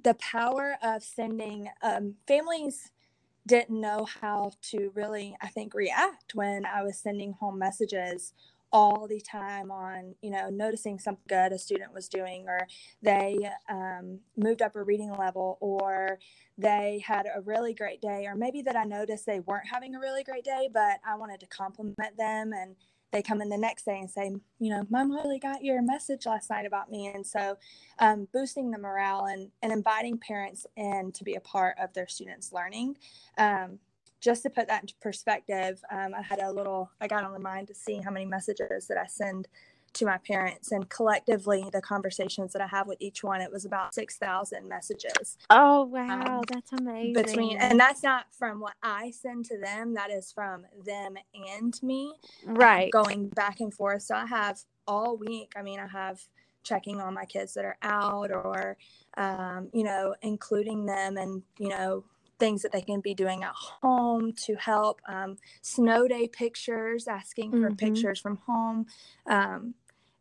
the 0.03 0.15
power 0.15 0.77
of 0.81 1.03
sending 1.03 1.69
um, 1.81 2.15
families 2.27 2.91
didn't 3.47 3.79
know 3.79 4.05
how 4.21 4.51
to 4.61 4.91
really, 4.93 5.35
I 5.41 5.47
think, 5.47 5.73
react 5.73 6.35
when 6.35 6.65
I 6.65 6.83
was 6.83 6.97
sending 6.97 7.33
home 7.33 7.57
messages 7.57 8.33
all 8.71 9.07
the 9.07 9.19
time 9.19 9.71
on, 9.71 10.13
you 10.21 10.29
know, 10.29 10.49
noticing 10.49 10.99
something 10.99 11.23
good 11.27 11.51
a 11.51 11.57
student 11.57 11.91
was 11.93 12.07
doing, 12.07 12.45
or 12.47 12.67
they 13.01 13.49
um, 13.67 14.19
moved 14.37 14.61
up 14.61 14.75
a 14.75 14.83
reading 14.83 15.11
level, 15.11 15.57
or 15.59 16.19
they 16.57 17.03
had 17.05 17.25
a 17.33 17.41
really 17.41 17.73
great 17.73 18.01
day, 18.01 18.25
or 18.27 18.35
maybe 18.35 18.61
that 18.61 18.75
I 18.75 18.83
noticed 18.83 19.25
they 19.25 19.39
weren't 19.39 19.67
having 19.67 19.95
a 19.95 19.99
really 19.99 20.23
great 20.23 20.43
day, 20.43 20.69
but 20.71 20.99
I 21.07 21.15
wanted 21.15 21.39
to 21.39 21.47
compliment 21.47 22.17
them 22.17 22.53
and 22.53 22.75
they 23.11 23.21
come 23.21 23.41
in 23.41 23.49
the 23.49 23.57
next 23.57 23.85
day 23.85 23.99
and 23.99 24.09
say, 24.09 24.31
you 24.59 24.69
know, 24.69 24.85
Mom 24.89 25.11
really 25.11 25.39
got 25.39 25.63
your 25.63 25.81
message 25.81 26.25
last 26.25 26.49
night 26.49 26.65
about 26.65 26.91
me. 26.91 27.07
And 27.07 27.25
so 27.25 27.57
um, 27.99 28.27
boosting 28.33 28.71
the 28.71 28.77
morale 28.77 29.25
and, 29.25 29.49
and 29.61 29.71
inviting 29.71 30.17
parents 30.17 30.67
in 30.75 31.11
to 31.13 31.23
be 31.23 31.35
a 31.35 31.39
part 31.41 31.77
of 31.79 31.93
their 31.93 32.07
students' 32.07 32.53
learning. 32.53 32.97
Um, 33.37 33.79
just 34.21 34.43
to 34.43 34.49
put 34.49 34.67
that 34.67 34.81
into 34.83 34.95
perspective, 35.01 35.81
um, 35.91 36.13
I 36.13 36.21
had 36.21 36.39
a 36.39 36.51
little, 36.51 36.91
I 36.99 37.07
got 37.07 37.23
on 37.23 37.31
Remind 37.31 37.67
to 37.69 37.75
see 37.75 37.97
how 37.97 38.11
many 38.11 38.25
messages 38.25 38.87
that 38.87 38.97
I 38.97 39.07
send 39.07 39.47
to 39.93 40.05
my 40.05 40.17
parents 40.17 40.71
and 40.71 40.89
collectively 40.89 41.65
the 41.71 41.81
conversations 41.81 42.53
that 42.53 42.61
I 42.61 42.67
have 42.67 42.87
with 42.87 42.97
each 42.99 43.23
one 43.23 43.41
it 43.41 43.51
was 43.51 43.65
about 43.65 43.93
6,000 43.93 44.67
messages. 44.67 45.37
Oh 45.49 45.83
wow, 45.85 46.37
um, 46.37 46.41
that's 46.47 46.71
amazing. 46.73 47.13
Between 47.13 47.57
and 47.57 47.79
that's 47.79 48.03
not 48.03 48.25
from 48.31 48.59
what 48.59 48.73
I 48.83 49.11
send 49.11 49.45
to 49.45 49.57
them 49.57 49.93
that 49.95 50.11
is 50.11 50.31
from 50.31 50.65
them 50.85 51.15
and 51.33 51.81
me. 51.83 52.13
Um, 52.47 52.55
right. 52.55 52.93
Um, 52.93 53.03
going 53.03 53.27
back 53.29 53.59
and 53.59 53.73
forth. 53.73 54.03
So 54.03 54.15
I 54.15 54.25
have 54.25 54.59
all 54.87 55.17
week, 55.17 55.53
I 55.55 55.61
mean 55.61 55.79
I 55.79 55.87
have 55.87 56.21
checking 56.63 56.99
on 56.99 57.13
my 57.13 57.25
kids 57.25 57.53
that 57.53 57.65
are 57.65 57.77
out 57.81 58.31
or 58.31 58.77
um, 59.17 59.69
you 59.73 59.83
know 59.83 60.15
including 60.21 60.85
them 60.85 61.17
and 61.17 61.41
you 61.57 61.69
know 61.69 62.03
things 62.39 62.61
that 62.61 62.71
they 62.71 62.81
can 62.81 63.01
be 63.01 63.13
doing 63.13 63.43
at 63.43 63.53
home 63.53 64.33
to 64.33 64.55
help 64.55 65.01
um, 65.07 65.37
snow 65.61 66.07
day 66.07 66.27
pictures 66.27 67.07
asking 67.07 67.51
for 67.51 67.57
mm-hmm. 67.57 67.75
pictures 67.75 68.19
from 68.19 68.37
home 68.47 68.85
um, 69.27 69.73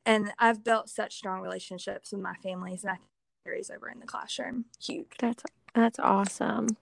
and 0.04 0.32
i've 0.38 0.64
built 0.64 0.88
such 0.88 1.16
strong 1.16 1.40
relationships 1.40 2.12
with 2.12 2.20
my 2.20 2.34
families 2.42 2.82
and 2.82 2.92
i 2.92 2.98
carries 3.44 3.70
over 3.70 3.88
in 3.88 3.98
the 4.00 4.06
classroom 4.06 4.64
huge 4.82 5.06
that's 5.18 5.44
that's 5.74 5.98
awesome 5.98 6.76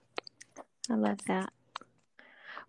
i 0.89 0.95
love 0.95 1.19
that 1.27 1.51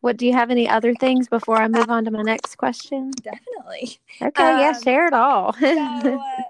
What 0.00 0.16
do 0.16 0.26
you 0.26 0.32
have 0.32 0.50
any 0.50 0.68
other 0.68 0.94
things 0.94 1.28
before 1.28 1.56
I 1.56 1.66
move 1.66 1.90
on 1.90 2.04
to 2.04 2.12
my 2.12 2.22
next 2.22 2.54
question? 2.56 3.10
Definitely. 3.10 3.98
Okay, 4.22 4.52
um, 4.52 4.60
yeah, 4.60 4.72
share 4.78 5.08
it 5.08 5.12
all. 5.12 5.52
so, 5.54 5.66
uh, 6.20 6.42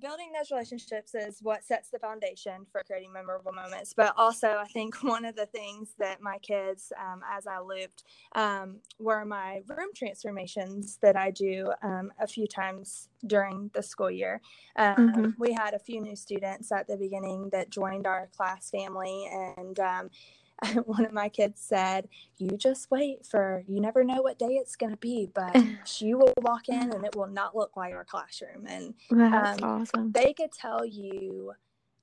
building 0.00 0.30
those 0.36 0.50
relationships 0.50 1.14
is 1.14 1.38
what 1.42 1.64
sets 1.64 1.90
the 1.90 1.98
foundation 1.98 2.66
for 2.70 2.82
creating 2.84 3.12
memorable 3.12 3.52
moments. 3.52 3.92
But 3.94 4.14
also, 4.16 4.56
I 4.58 4.66
think 4.66 4.96
one 5.02 5.24
of 5.24 5.36
the 5.36 5.46
things 5.46 5.94
that 5.98 6.20
my 6.20 6.38
kids, 6.38 6.92
um, 6.98 7.22
as 7.30 7.46
I 7.46 7.60
looped, 7.60 8.04
um, 8.34 8.76
were 8.98 9.24
my 9.24 9.62
room 9.66 9.90
transformations 9.94 10.98
that 11.02 11.16
I 11.16 11.30
do 11.30 11.72
um, 11.82 12.12
a 12.20 12.26
few 12.26 12.46
times 12.46 13.08
during 13.26 13.70
the 13.74 13.82
school 13.82 14.10
year. 14.10 14.40
Um, 14.76 14.96
mm-hmm. 14.96 15.30
We 15.38 15.52
had 15.52 15.74
a 15.74 15.78
few 15.78 16.00
new 16.00 16.16
students 16.16 16.70
at 16.72 16.86
the 16.86 16.96
beginning 16.96 17.50
that 17.50 17.70
joined 17.70 18.06
our 18.06 18.28
class 18.36 18.70
family, 18.70 19.28
and 19.56 19.78
um, 19.80 20.10
one 20.84 21.04
of 21.04 21.12
my 21.12 21.28
kids 21.28 21.60
said, 21.60 22.08
You 22.38 22.56
just 22.56 22.90
wait 22.90 23.26
for, 23.26 23.64
you 23.66 23.80
never 23.80 24.04
know 24.04 24.22
what 24.22 24.38
day 24.38 24.56
it's 24.56 24.76
going 24.76 24.92
to 24.92 24.98
be, 24.98 25.28
but 25.32 25.56
she 25.84 26.14
will 26.14 26.32
walk 26.40 26.68
in 26.68 26.92
and 26.92 27.04
it 27.04 27.16
will 27.16 27.28
not 27.28 27.56
look 27.56 27.76
like 27.76 27.94
our 27.94 28.04
classroom. 28.04 28.66
And 28.66 28.94
that's 29.10 29.62
um, 29.62 29.68
awesome. 29.68 30.12
They 30.12 30.32
could 30.32 30.52
tell 30.52 30.84
you 30.84 31.52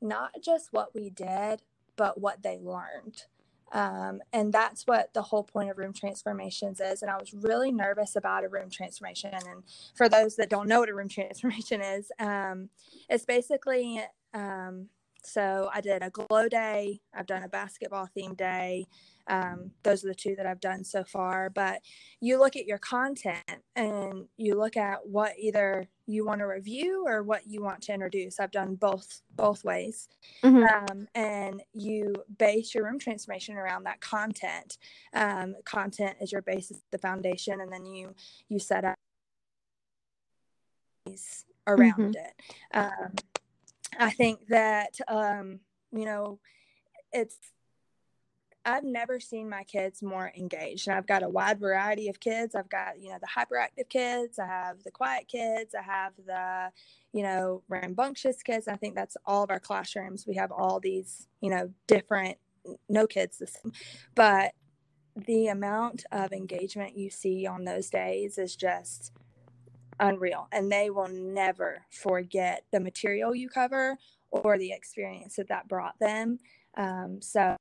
not 0.02 0.32
just 0.44 0.70
what 0.72 0.94
we 0.96 1.10
did, 1.10 1.62
but 1.96 2.20
what 2.20 2.44
they 2.44 2.60
learned. 2.60 3.24
Um, 3.72 4.22
and 4.32 4.54
that's 4.54 4.84
what 4.88 5.14
the 5.14 5.22
whole 5.22 5.44
point 5.44 5.70
of 5.70 5.78
room 5.78 5.92
transformations 5.92 6.80
is. 6.80 7.02
And 7.02 7.12
I 7.12 7.18
was 7.18 7.34
really 7.34 7.72
nervous 7.72 8.16
about 8.16 8.44
a 8.44 8.48
room 8.48 8.70
transformation. 8.70 9.32
And 9.34 9.64
for 9.96 10.08
those 10.08 10.36
that 10.38 10.50
don't 10.50 10.68
know 10.68 10.80
what 10.80 10.90
a 10.90 10.94
room 10.94 11.10
transformation 11.10 11.82
is, 11.82 12.12
um, 12.20 12.70
it's 13.10 13.26
basically 13.26 14.02
um, 14.34 14.88
so 15.26 15.70
I 15.74 15.82
did 15.82 16.04
a 16.04 16.10
glow 16.10 16.48
day. 16.48 17.00
I've 17.14 17.26
done 17.26 17.44
a 17.44 17.50
basketball 17.50 18.08
themed 18.16 18.38
day. 18.38 18.86
Um, 19.28 19.72
those 19.84 20.06
are 20.06 20.10
the 20.10 20.16
two 20.16 20.36
that 20.36 20.46
I've 20.46 20.60
done 20.60 20.84
so 20.84 21.04
far. 21.04 21.50
But 21.50 21.82
you 22.20 22.40
look 22.40 22.56
at 22.56 22.66
your 22.66 22.78
content 22.78 23.64
and 23.76 24.28
you 24.38 24.56
look 24.56 24.78
at 24.78 25.06
what 25.06 25.34
either 25.40 25.88
you 26.06 26.26
want 26.26 26.40
to 26.40 26.46
review 26.46 27.04
or 27.08 27.24
what 27.24 27.48
you 27.48 27.64
want 27.64 27.82
to 27.84 27.94
introduce. 27.94 28.40
I've 28.40 28.52
done 28.52 28.76
both 28.76 29.22
both 29.36 29.64
ways, 29.64 30.08
mm-hmm. 30.44 30.64
um, 30.64 31.08
and 31.16 31.64
you 31.74 32.14
base 32.38 32.76
your 32.76 32.86
room 32.86 33.00
transformation 33.00 33.56
around 33.56 33.86
that 33.86 34.02
content. 34.02 34.78
Um, 35.14 35.56
content 35.66 36.18
is 36.22 36.32
your 36.32 36.44
basis, 36.44 36.78
the 36.92 37.00
foundation, 37.00 37.62
and 37.62 37.72
then 37.72 37.86
you 37.86 38.14
you 38.48 38.60
set 38.60 38.86
up 38.86 38.96
around 41.68 42.16
mm-hmm. 42.16 42.78
it. 42.78 43.35
I 44.00 44.12
think 44.12 44.48
that 44.50 44.96
um, 45.08 45.60
you 45.92 46.06
know, 46.06 46.40
it's 47.12 47.38
I've 48.66 48.84
never 48.84 49.20
seen 49.20 49.48
my 49.48 49.64
kids 49.64 50.02
more 50.02 50.32
engaged. 50.36 50.88
And 50.88 50.98
I've 50.98 51.06
got 51.06 51.22
a 51.22 51.30
wide 51.30 51.60
variety 51.60 52.10
of 52.10 52.20
kids. 52.20 52.56
I've 52.56 52.70
got, 52.70 53.00
you 53.00 53.10
know, 53.10 53.20
the 53.22 53.28
hyperactive 53.28 53.90
kids, 53.90 54.40
I 54.40 54.48
have 54.48 54.84
the 54.84 54.90
quiet 54.90 55.28
kids, 55.28 55.76
I 55.76 55.84
have 55.84 56.14
the, 56.26 56.72
you 57.14 57.22
know, 57.22 57.62
rambunctious 57.70 58.42
kids. 58.42 58.68
I 58.68 58.76
think 58.76 58.96
that's 58.96 59.18
all 59.24 59.44
of 59.44 59.52
our 59.52 59.60
classrooms. 59.60 60.26
We 60.28 60.36
have 60.36 60.52
all 60.52 60.80
these, 60.80 61.28
you 61.42 61.52
know, 61.52 61.72
different 61.86 62.40
no 62.90 63.06
kids. 63.06 63.42
But 64.16 64.54
the 65.16 65.48
amount 65.48 66.04
of 66.12 66.34
engagement 66.34 66.98
you 66.98 67.12
see 67.12 67.46
on 67.46 67.66
those 67.66 67.92
days 67.92 68.40
is 68.40 68.56
just 68.56 69.12
unreal 70.00 70.48
and 70.52 70.72
they 70.72 70.90
will 70.90 71.08
never 71.08 71.82
forget 71.90 72.64
the 72.72 72.80
material 72.80 73.34
you 73.34 73.50
cover 73.50 73.98
or 74.32 74.58
the 74.58 74.72
experience 74.72 75.36
that 75.36 75.48
that 75.48 75.68
brought 75.68 75.98
them 76.00 76.38
um, 76.78 77.20
so 77.22 77.56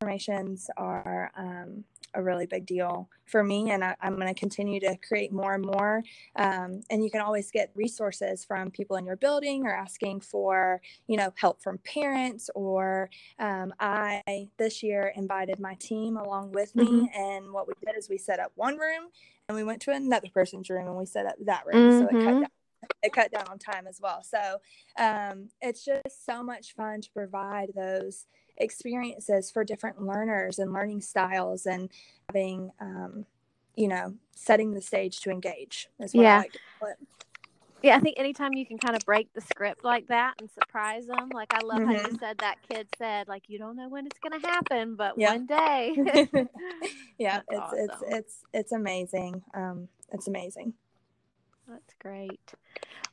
formations 0.00 0.68
are 0.76 1.30
um, 1.36 1.84
a 2.14 2.22
really 2.22 2.46
big 2.46 2.66
deal 2.66 3.08
for 3.24 3.42
me 3.42 3.70
and 3.70 3.82
I, 3.84 3.96
am 4.02 4.16
going 4.16 4.32
to 4.32 4.38
continue 4.38 4.80
to 4.80 4.96
create 4.96 5.32
more 5.32 5.54
and 5.54 5.64
more 5.64 6.02
um, 6.36 6.82
and 6.90 7.02
you 7.02 7.10
can 7.10 7.20
always 7.20 7.50
get 7.50 7.70
resources 7.74 8.44
from 8.44 8.70
people 8.70 8.96
in 8.96 9.06
your 9.06 9.16
building 9.16 9.64
or 9.64 9.74
asking 9.74 10.20
for 10.20 10.80
you 11.06 11.16
know 11.16 11.32
help 11.36 11.62
from 11.62 11.78
parents 11.78 12.50
or 12.54 13.10
um, 13.38 13.72
i 13.80 14.48
this 14.58 14.82
year 14.82 15.12
invited 15.16 15.58
my 15.58 15.74
team 15.74 16.16
along 16.16 16.52
with 16.52 16.74
me 16.76 16.84
mm-hmm. 16.84 17.20
and 17.20 17.52
what 17.52 17.66
we 17.66 17.74
did 17.84 17.96
is 17.96 18.08
we 18.08 18.18
set 18.18 18.38
up 18.38 18.52
one 18.54 18.76
room 18.76 19.08
and 19.48 19.56
we 19.56 19.64
went 19.64 19.80
to 19.82 19.92
another 19.92 20.28
person's 20.32 20.68
room 20.68 20.86
and 20.86 20.96
we 20.96 21.06
set 21.06 21.26
up 21.26 21.34
that 21.44 21.64
room 21.66 21.90
mm-hmm. 21.90 22.00
so 22.00 22.04
it 22.06 22.10
cut 22.10 22.18
mm-hmm. 22.20 22.40
down 22.40 22.50
it 23.02 23.12
cut 23.12 23.30
down 23.30 23.46
on 23.48 23.58
time 23.58 23.86
as 23.86 24.00
well 24.02 24.22
so 24.22 24.58
um, 24.98 25.48
it's 25.60 25.84
just 25.84 26.26
so 26.26 26.42
much 26.42 26.74
fun 26.74 27.00
to 27.00 27.08
provide 27.12 27.70
those 27.74 28.26
experiences 28.62 29.50
for 29.50 29.64
different 29.64 30.02
learners 30.02 30.58
and 30.58 30.72
learning 30.72 31.00
styles 31.00 31.66
and 31.66 31.90
having 32.28 32.70
um, 32.80 33.26
you 33.76 33.88
know 33.88 34.14
setting 34.34 34.72
the 34.74 34.80
stage 34.80 35.20
to 35.20 35.30
engage 35.30 35.88
is 36.00 36.14
what 36.14 36.22
yeah. 36.22 36.34
I 36.34 36.38
like 36.38 36.52
to 36.52 36.58
call 36.78 36.88
it. 36.90 36.96
Yeah, 37.82 37.96
I 37.96 38.00
think 38.00 38.16
anytime 38.16 38.52
you 38.54 38.64
can 38.64 38.78
kind 38.78 38.94
of 38.94 39.04
break 39.04 39.32
the 39.32 39.40
script 39.40 39.84
like 39.84 40.06
that 40.06 40.34
and 40.38 40.48
surprise 40.52 41.06
them, 41.06 41.30
like 41.34 41.52
I 41.52 41.64
love 41.64 41.80
mm-hmm. 41.80 41.86
how 41.86 41.92
you 41.94 41.98
mm-hmm. 41.98 42.16
said 42.16 42.38
that 42.38 42.58
kid 42.68 42.86
said, 42.96 43.26
like 43.26 43.48
you 43.48 43.58
don't 43.58 43.76
know 43.76 43.88
when 43.88 44.06
it's 44.06 44.20
going 44.20 44.40
to 44.40 44.46
happen, 44.46 44.94
but 44.94 45.18
yep. 45.18 45.30
one 45.32 45.46
day. 45.46 45.96
yeah, 47.18 47.40
That's 47.50 47.72
it's 47.72 47.92
awesome. 47.92 48.08
it's 48.08 48.16
it's 48.16 48.36
it's 48.52 48.72
amazing. 48.72 49.42
Um, 49.52 49.88
it's 50.12 50.28
amazing. 50.28 50.74
That's 51.68 51.94
great. 52.00 52.52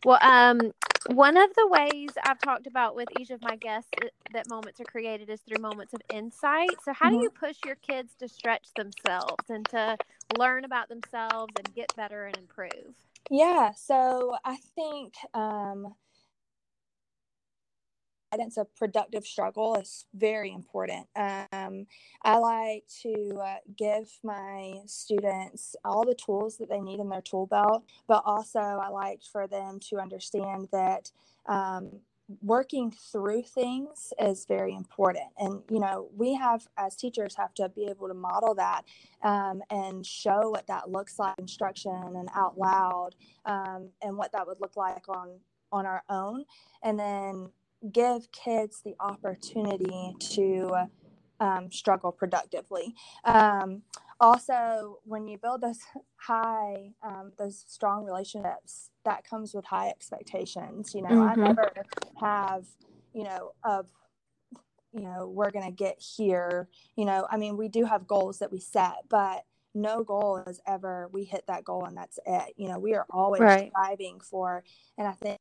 Well, 0.05 0.19
um, 0.21 0.71
one 1.07 1.37
of 1.37 1.49
the 1.55 1.67
ways 1.67 2.09
I've 2.23 2.39
talked 2.39 2.67
about 2.67 2.95
with 2.95 3.07
each 3.19 3.29
of 3.29 3.41
my 3.41 3.55
guests 3.55 3.89
that 4.33 4.49
moments 4.49 4.79
are 4.79 4.85
created 4.85 5.29
is 5.29 5.41
through 5.41 5.61
moments 5.61 5.93
of 5.93 6.01
insight. 6.13 6.75
So, 6.83 6.93
how 6.93 7.07
mm-hmm. 7.07 7.17
do 7.17 7.23
you 7.23 7.29
push 7.29 7.57
your 7.65 7.75
kids 7.75 8.13
to 8.19 8.27
stretch 8.27 8.73
themselves 8.75 9.49
and 9.49 9.67
to 9.69 9.97
learn 10.37 10.65
about 10.65 10.89
themselves 10.89 11.53
and 11.57 11.73
get 11.73 11.95
better 11.95 12.25
and 12.25 12.37
improve? 12.37 12.95
Yeah, 13.29 13.71
so 13.73 14.35
I 14.43 14.57
think 14.75 15.13
um, 15.33 15.93
guidance 18.31 18.57
of 18.57 18.73
productive 18.75 19.25
struggle 19.25 19.75
is 19.75 20.05
very 20.13 20.51
important. 20.51 21.07
Um, 21.15 21.87
I 22.23 22.37
like 22.37 22.83
to 23.01 23.39
uh, 23.43 23.55
give 23.77 24.09
my 24.23 24.75
students 24.85 25.75
all 25.83 26.05
the 26.05 26.15
tools 26.15 26.57
that 26.57 26.69
they 26.69 26.79
need 26.79 26.99
in 26.99 27.09
their 27.09 27.21
tool 27.21 27.47
belt, 27.47 27.83
but 28.07 28.23
also 28.25 28.59
I 28.59 28.89
like 28.89 29.21
for 29.23 29.47
them 29.47 29.79
to 29.89 29.97
understand 29.97 30.67
that 30.71 31.11
um, 31.47 32.01
working 32.41 32.91
through 33.11 33.41
things 33.41 34.13
is 34.19 34.45
very 34.45 34.75
important 34.75 35.25
and 35.39 35.63
you 35.67 35.79
know 35.79 36.09
we 36.15 36.35
have 36.35 36.67
as 36.77 36.95
teachers 36.95 37.35
have 37.35 37.51
to 37.55 37.67
be 37.69 37.87
able 37.89 38.07
to 38.07 38.13
model 38.13 38.53
that 38.53 38.83
um, 39.23 39.63
and 39.71 40.05
show 40.05 40.51
what 40.51 40.67
that 40.67 40.91
looks 40.91 41.17
like 41.17 41.33
instruction 41.39 41.91
and 41.91 42.29
out 42.35 42.55
loud 42.55 43.15
um, 43.45 43.89
and 44.03 44.15
what 44.15 44.31
that 44.31 44.45
would 44.45 44.61
look 44.61 44.77
like 44.77 45.09
on 45.09 45.39
on 45.71 45.87
our 45.87 46.03
own 46.07 46.45
and 46.83 46.99
then 46.99 47.49
give 47.91 48.31
kids 48.31 48.81
the 48.83 48.95
opportunity 48.99 50.15
to 50.19 50.87
um, 51.39 51.71
struggle 51.71 52.11
productively. 52.11 52.95
Um, 53.23 53.83
also, 54.19 54.99
when 55.05 55.27
you 55.27 55.37
build 55.37 55.61
those 55.61 55.79
high, 56.17 56.91
um, 57.01 57.31
those 57.37 57.63
strong 57.67 58.05
relationships, 58.05 58.89
that 59.05 59.23
comes 59.23 59.53
with 59.53 59.65
high 59.65 59.87
expectations. 59.87 60.93
You 60.93 61.03
know, 61.03 61.09
mm-hmm. 61.09 61.41
I 61.41 61.47
never 61.47 61.71
have, 62.19 62.65
you 63.13 63.23
know, 63.23 63.53
of, 63.63 63.87
you 64.91 65.01
know, 65.01 65.27
we're 65.27 65.51
going 65.51 65.65
to 65.65 65.71
get 65.71 65.99
here. 65.99 66.67
You 66.97 67.05
know, 67.05 67.27
I 67.31 67.37
mean, 67.37 67.55
we 67.55 67.69
do 67.69 67.85
have 67.85 68.07
goals 68.07 68.39
that 68.39 68.51
we 68.51 68.59
set, 68.59 69.05
but 69.09 69.45
no 69.73 70.03
goal 70.03 70.43
is 70.47 70.59
ever 70.67 71.09
we 71.13 71.23
hit 71.23 71.45
that 71.47 71.63
goal 71.63 71.85
and 71.85 71.95
that's 71.95 72.19
it. 72.25 72.53
You 72.57 72.67
know, 72.67 72.79
we 72.79 72.95
are 72.95 73.05
always 73.09 73.41
right. 73.41 73.71
striving 73.71 74.19
for, 74.19 74.63
and 74.97 75.07
I 75.07 75.13
think 75.13 75.39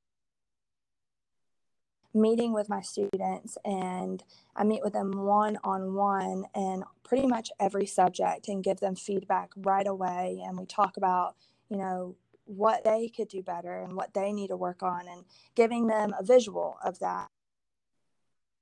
meeting 2.14 2.52
with 2.52 2.68
my 2.68 2.80
students 2.80 3.58
and 3.64 4.22
I 4.56 4.64
meet 4.64 4.82
with 4.82 4.94
them 4.94 5.12
one 5.12 5.58
on 5.62 5.94
one 5.94 6.44
and 6.54 6.84
pretty 7.04 7.26
much 7.26 7.50
every 7.60 7.86
subject 7.86 8.48
and 8.48 8.64
give 8.64 8.80
them 8.80 8.96
feedback 8.96 9.50
right 9.56 9.86
away. 9.86 10.42
And 10.44 10.58
we 10.58 10.66
talk 10.66 10.96
about, 10.96 11.36
you 11.68 11.76
know, 11.76 12.16
what 12.44 12.82
they 12.82 13.08
could 13.08 13.28
do 13.28 13.42
better 13.42 13.82
and 13.82 13.94
what 13.94 14.14
they 14.14 14.32
need 14.32 14.48
to 14.48 14.56
work 14.56 14.82
on 14.82 15.06
and 15.06 15.24
giving 15.54 15.86
them 15.86 16.14
a 16.18 16.24
visual 16.24 16.78
of 16.82 16.98
that. 17.00 17.28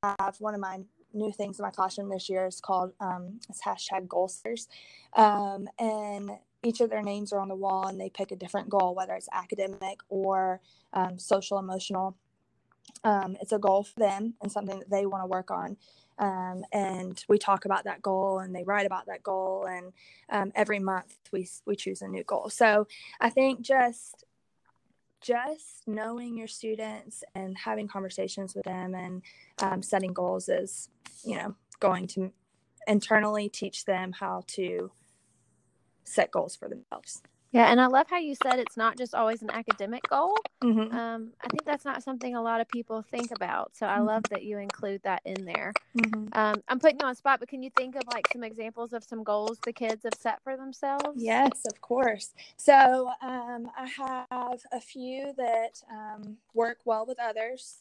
I 0.03 0.17
have 0.19 0.37
one 0.41 0.55
of 0.55 0.61
my 0.61 0.81
new 1.15 1.33
things 1.33 1.59
in 1.59 1.62
my 1.62 1.71
classroom 1.71 2.11
this 2.11 2.29
year 2.29 2.47
is 2.47 2.61
called 2.61 2.93
um, 3.00 3.41
it's 3.49 3.62
hashtag 3.62 4.09
goalsters. 4.09 4.67
Um, 5.15 5.69
and 5.79 6.33
each 6.62 6.81
of 6.81 6.91
their 6.91 7.03
names 7.03 7.33
are 7.33 7.41
on 7.41 7.49
the 7.49 7.55
wall 7.55 7.87
and 7.87 8.00
they 8.00 8.11
pick 8.11 8.33
a 8.33 8.37
different 8.37 8.69
goal, 8.69 8.95
whether 8.95 9.15
it's 9.15 9.29
academic 9.33 10.00
or 10.09 10.61
um, 10.93 11.19
social 11.19 11.59
emotional 11.59 12.17
um, 13.05 13.37
it's 13.40 13.52
a 13.52 13.59
goal 13.59 13.85
for 13.85 13.99
them 13.99 14.35
and 14.43 14.50
something 14.50 14.78
that 14.78 14.90
they 14.90 15.07
want 15.07 15.23
to 15.23 15.26
work 15.26 15.50
on. 15.50 15.76
Um, 16.19 16.64
and 16.73 17.23
we 17.28 17.38
talk 17.38 17.66
about 17.66 17.85
that 17.85 18.00
goal 18.00 18.38
and 18.38 18.55
they 18.55 18.64
write 18.64 18.87
about 18.87 19.07
that 19.07 19.23
goal 19.23 19.66
and 19.69 19.93
um, 20.31 20.50
every 20.55 20.78
month 20.78 21.14
we 21.31 21.47
we 21.66 21.76
choose 21.76 22.00
a 22.00 22.09
new 22.09 22.25
goal 22.25 22.49
so 22.49 22.87
i 23.21 23.28
think 23.28 23.61
just 23.61 24.25
just 25.21 25.83
knowing 25.87 26.38
your 26.38 26.47
students 26.47 27.23
and 27.35 27.59
having 27.59 27.87
conversations 27.87 28.55
with 28.55 28.64
them 28.64 28.95
and 28.95 29.21
um, 29.61 29.83
setting 29.83 30.14
goals 30.14 30.49
is 30.49 30.88
you 31.23 31.37
know 31.37 31.55
going 31.81 32.07
to 32.07 32.33
internally 32.87 33.49
teach 33.49 33.85
them 33.85 34.12
how 34.12 34.43
to 34.47 34.90
set 36.05 36.31
goals 36.31 36.57
for 36.57 36.69
themselves. 36.69 37.23
Yeah, 37.56 37.70
and 37.70 37.80
I 37.80 37.86
love 37.86 38.06
how 38.10 38.18
you 38.18 38.34
said 38.34 38.58
it's 38.58 38.76
not 38.76 38.98
just 38.98 39.14
always 39.14 39.40
an 39.40 39.50
academic 39.50 40.06
goal. 40.10 40.36
Mm-hmm. 40.62 40.94
Um, 40.94 41.32
I 41.40 41.48
think 41.48 41.64
that's 41.64 41.86
not 41.86 42.02
something 42.02 42.36
a 42.36 42.42
lot 42.42 42.60
of 42.60 42.68
people 42.68 43.00
think 43.00 43.30
about. 43.34 43.75
So 43.75 43.86
I 43.86 44.00
love 44.00 44.25
that 44.30 44.42
you 44.42 44.58
include 44.58 45.00
that 45.04 45.22
in 45.25 45.46
there. 45.46 45.72
Mm-hmm. 45.96 46.38
Um, 46.38 46.62
I'm 46.68 46.78
putting 46.78 46.98
you 47.00 47.06
on 47.06 47.14
spot, 47.14 47.40
but 47.40 47.48
can 47.48 47.62
you 47.62 47.70
think 47.75 47.96
of 47.96 48.02
like 48.12 48.28
some 48.30 48.44
examples 48.44 48.92
of 48.92 49.02
some 49.04 49.25
goals 49.25 49.58
the 49.64 49.72
kids 49.72 50.02
have 50.04 50.12
set 50.20 50.42
for 50.42 50.58
themselves? 50.58 51.14
Yes, 51.16 51.64
of 51.66 51.80
course. 51.80 52.34
So 52.58 53.10
um, 53.22 53.70
I 53.75 53.86
have 53.96 54.60
a 54.70 54.80
few 54.80 55.32
that 55.38 55.80
um, 55.90 56.36
work 56.52 56.80
well 56.84 57.06
with 57.06 57.18
others. 57.18 57.78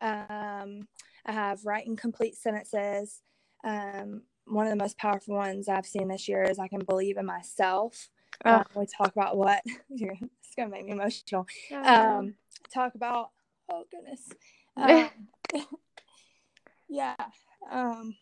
Um, 0.00 0.88
I 1.26 1.32
have 1.32 1.66
writing 1.66 1.96
complete 1.96 2.34
sentences. 2.34 3.20
Um, 3.62 4.22
one 4.46 4.66
of 4.66 4.70
the 4.70 4.82
most 4.82 4.96
powerful 4.96 5.34
ones 5.36 5.68
I've 5.68 5.84
seen 5.84 6.08
this 6.08 6.28
year 6.28 6.44
is 6.44 6.58
I 6.58 6.68
can 6.68 6.80
believe 6.80 7.18
in 7.18 7.26
myself. 7.26 8.08
Um, 8.44 8.64
we 8.74 8.86
talk 8.86 9.12
about 9.12 9.36
what 9.36 9.62
it's 9.90 10.54
gonna 10.56 10.70
make 10.70 10.84
me 10.84 10.92
emotional. 10.92 11.46
Um, 11.72 12.34
talk 12.72 12.94
about 12.94 13.30
oh 13.70 13.84
goodness, 13.90 14.28
um, 14.76 15.10
yeah. 16.88 17.16
Um, 17.70 18.16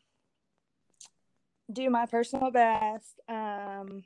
do 1.73 1.90
my 1.90 2.06
personal 2.06 2.50
best. 2.50 3.20
Um, 3.28 4.04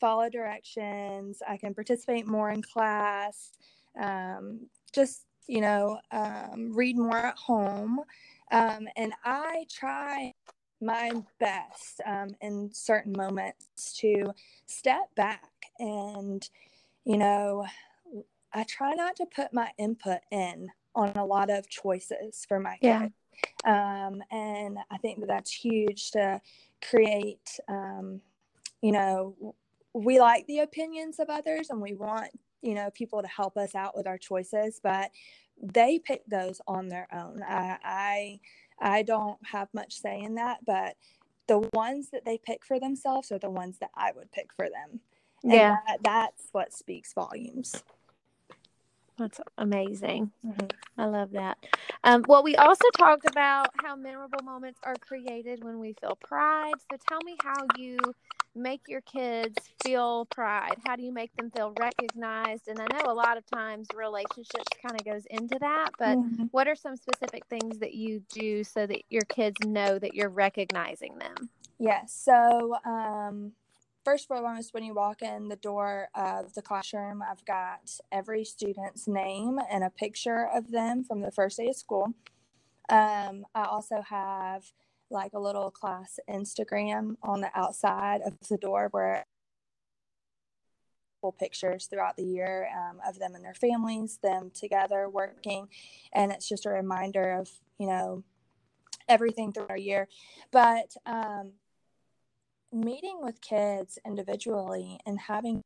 follow 0.00 0.28
directions. 0.28 1.42
I 1.46 1.56
can 1.56 1.74
participate 1.74 2.26
more 2.26 2.50
in 2.50 2.62
class. 2.62 3.52
Um, 4.00 4.68
just 4.92 5.24
you 5.48 5.62
know, 5.62 5.98
um, 6.12 6.72
read 6.74 6.96
more 6.96 7.16
at 7.16 7.36
home. 7.36 8.00
Um, 8.52 8.86
and 8.96 9.12
I 9.24 9.64
try 9.70 10.34
my 10.80 11.10
best 11.40 12.00
um, 12.06 12.28
in 12.40 12.70
certain 12.72 13.12
moments 13.16 13.94
to 13.98 14.32
step 14.66 15.14
back 15.16 15.50
and, 15.78 16.48
you 17.04 17.16
know, 17.16 17.66
I 18.52 18.64
try 18.64 18.94
not 18.94 19.16
to 19.16 19.26
put 19.26 19.52
my 19.52 19.70
input 19.78 20.20
in 20.30 20.68
on 20.94 21.10
a 21.16 21.24
lot 21.24 21.50
of 21.50 21.68
choices 21.68 22.44
for 22.48 22.58
my 22.58 22.76
Yeah. 22.80 23.02
kids. 23.02 23.14
Um, 23.64 24.22
and 24.30 24.78
I 24.90 24.98
think 24.98 25.20
that 25.20 25.28
that's 25.28 25.52
huge 25.52 26.10
to 26.12 26.40
create, 26.82 27.58
um, 27.68 28.20
you 28.82 28.92
know, 28.92 29.54
we 29.94 30.20
like 30.20 30.46
the 30.46 30.60
opinions 30.60 31.18
of 31.18 31.28
others 31.28 31.70
and 31.70 31.80
we 31.80 31.94
want, 31.94 32.30
you 32.62 32.74
know, 32.74 32.90
people 32.90 33.22
to 33.22 33.28
help 33.28 33.56
us 33.56 33.74
out 33.74 33.96
with 33.96 34.06
our 34.06 34.18
choices, 34.18 34.80
but 34.82 35.10
they 35.60 35.98
pick 35.98 36.24
those 36.26 36.60
on 36.66 36.88
their 36.88 37.08
own. 37.12 37.42
I, 37.42 37.78
I 37.82 38.40
I 38.80 39.02
don't 39.02 39.38
have 39.46 39.68
much 39.72 39.94
say 39.94 40.20
in 40.20 40.34
that, 40.36 40.64
but 40.64 40.96
the 41.46 41.68
ones 41.72 42.10
that 42.10 42.24
they 42.24 42.38
pick 42.38 42.64
for 42.64 42.78
themselves 42.78 43.32
are 43.32 43.38
the 43.38 43.50
ones 43.50 43.78
that 43.78 43.90
I 43.94 44.12
would 44.14 44.30
pick 44.32 44.52
for 44.54 44.66
them. 44.68 45.00
And 45.42 45.52
Yeah, 45.52 45.76
that, 45.86 45.98
that's 46.02 46.48
what 46.52 46.72
speaks 46.72 47.12
volumes. 47.14 47.82
that's 49.16 49.40
amazing. 49.56 50.30
Mhm. 50.44 50.70
I 50.96 51.06
love 51.06 51.32
that. 51.32 51.58
Um, 52.04 52.24
well, 52.28 52.42
we 52.42 52.54
also 52.56 52.84
talked 52.96 53.28
about 53.28 53.68
how 53.82 53.96
memorable 53.96 54.42
moments 54.44 54.78
are 54.84 54.94
created 55.00 55.64
when 55.64 55.78
we 55.78 55.94
feel 56.00 56.16
pride. 56.16 56.74
So 56.90 56.98
tell 57.08 57.20
me 57.24 57.36
how 57.42 57.66
you 57.76 57.98
make 58.58 58.82
your 58.88 59.00
kids 59.02 59.70
feel 59.82 60.26
pride. 60.26 60.76
How 60.86 60.96
do 60.96 61.02
you 61.02 61.12
make 61.12 61.34
them 61.36 61.50
feel 61.50 61.72
recognized? 61.72 62.68
And 62.68 62.80
I 62.80 62.86
know 62.88 63.10
a 63.10 63.14
lot 63.14 63.36
of 63.38 63.46
times 63.46 63.92
relationships 63.94 64.76
kind 64.82 64.96
of 64.96 65.04
goes 65.04 65.26
into 65.30 65.58
that, 65.60 65.90
but 65.98 66.18
Mhm. 66.18 66.50
what 66.50 66.68
are 66.68 66.76
some 66.76 66.96
specific 66.96 67.46
things 67.48 67.78
that 67.80 67.94
you 67.94 68.20
do 68.30 68.64
so 68.64 68.86
that 68.86 69.02
your 69.10 69.24
kids 69.24 69.62
know 69.62 69.98
that 69.98 70.14
you're 70.14 70.30
recognizing 70.30 71.18
them? 71.18 71.50
Yes. 71.78 72.12
So, 72.14 72.76
um, 72.84 73.52
first 74.04 74.28
and 74.30 74.38
foremost, 74.38 74.74
when 74.74 74.84
you 74.84 74.94
walk 74.94 75.22
in 75.22 75.48
the 75.48 75.56
door 75.56 76.08
of 76.14 76.54
the 76.54 76.62
classroom, 76.62 77.22
I've 77.22 77.44
got 77.44 77.98
every 78.10 78.44
student's 78.44 79.06
name 79.06 79.58
and 79.70 79.84
a 79.84 79.90
picture 79.90 80.46
of 80.46 80.70
them 80.70 81.04
from 81.04 81.20
the 81.20 81.30
first 81.30 81.58
day 81.58 81.68
of 81.68 81.76
school. 81.76 82.14
Um, 82.88 83.46
I 83.54 83.64
also 83.64 84.02
have 84.02 84.72
like 85.10 85.32
a 85.34 85.38
little 85.38 85.70
class 85.70 86.18
Instagram 86.28 87.16
on 87.22 87.40
the 87.40 87.50
outside 87.54 88.20
of 88.22 88.34
the 88.48 88.58
door 88.58 88.88
where 88.90 89.24
pictures 91.38 91.86
throughout 91.86 92.16
the 92.16 92.24
year 92.24 92.68
um, 92.76 93.00
of 93.06 93.18
them 93.18 93.34
and 93.34 93.44
their 93.44 93.54
families, 93.54 94.18
them 94.22 94.50
together 94.54 95.08
working, 95.08 95.68
and 96.12 96.32
it's 96.32 96.48
just 96.48 96.64
a 96.64 96.70
reminder 96.70 97.32
of 97.32 97.50
you 97.78 97.86
know 97.86 98.22
everything 99.08 99.52
through 99.52 99.66
our 99.68 99.76
year. 99.76 100.08
But 100.52 100.94
um, 101.06 101.52
meeting 102.72 103.18
with 103.20 103.40
kids 103.40 103.98
individually 104.06 104.98
and 105.06 105.18
having 105.18 105.62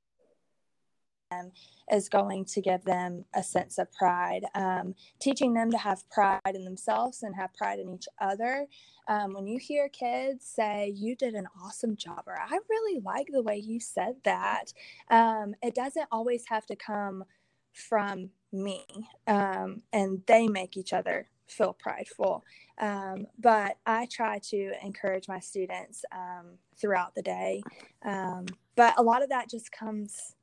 them 1.33 1.53
is 1.91 2.09
going 2.09 2.45
to 2.45 2.61
give 2.61 2.85
them 2.85 3.25
a 3.35 3.43
sense 3.43 3.79
of 3.79 3.93
pride. 3.93 4.45
Um, 4.55 4.95
teaching 5.21 5.55
them 5.55 5.71
to 5.71 5.79
have 5.79 6.09
pride 6.11 6.41
in 6.55 6.65
themselves 6.65 7.23
and 7.23 7.35
have 7.35 7.55
pride 7.55 7.79
in 7.79 7.91
each 7.91 8.09
other. 8.21 8.67
Um, 9.09 9.35
when 9.35 9.47
you 9.47 9.59
hear 9.59 9.89
kids 9.89 10.47
say, 10.47 10.93
You 10.95 11.17
did 11.17 11.35
an 11.35 11.49
awesome 11.63 11.97
job, 11.97 12.23
or 12.27 12.39
I 12.39 12.59
really 12.71 13.01
like 13.01 13.29
the 13.31 13.43
way 13.43 13.57
you 13.57 13.81
said 13.81 14.17
that, 14.25 14.73
um, 15.11 15.55
it 15.63 15.75
doesn't 15.75 16.09
always 16.11 16.45
have 16.49 16.67
to 16.67 16.77
come 16.77 17.25
from 17.73 18.31
me. 18.53 18.85
Um, 19.27 19.83
and 19.93 20.23
they 20.27 20.47
make 20.47 20.77
each 20.77 20.93
other 20.93 21.29
feel 21.47 21.77
prideful. 21.79 22.45
Um, 22.79 23.27
but 23.39 23.77
I 23.87 24.07
try 24.11 24.39
to 24.51 24.73
encourage 24.83 25.29
my 25.29 25.41
students 25.41 26.05
um, 26.13 26.59
throughout 26.81 27.15
the 27.15 27.23
day. 27.23 27.63
Um, 28.05 28.47
but 28.77 28.95
a 28.99 29.03
lot 29.03 29.23
of 29.23 29.29
that 29.29 29.51
just 29.51 29.71
comes, 29.71 30.35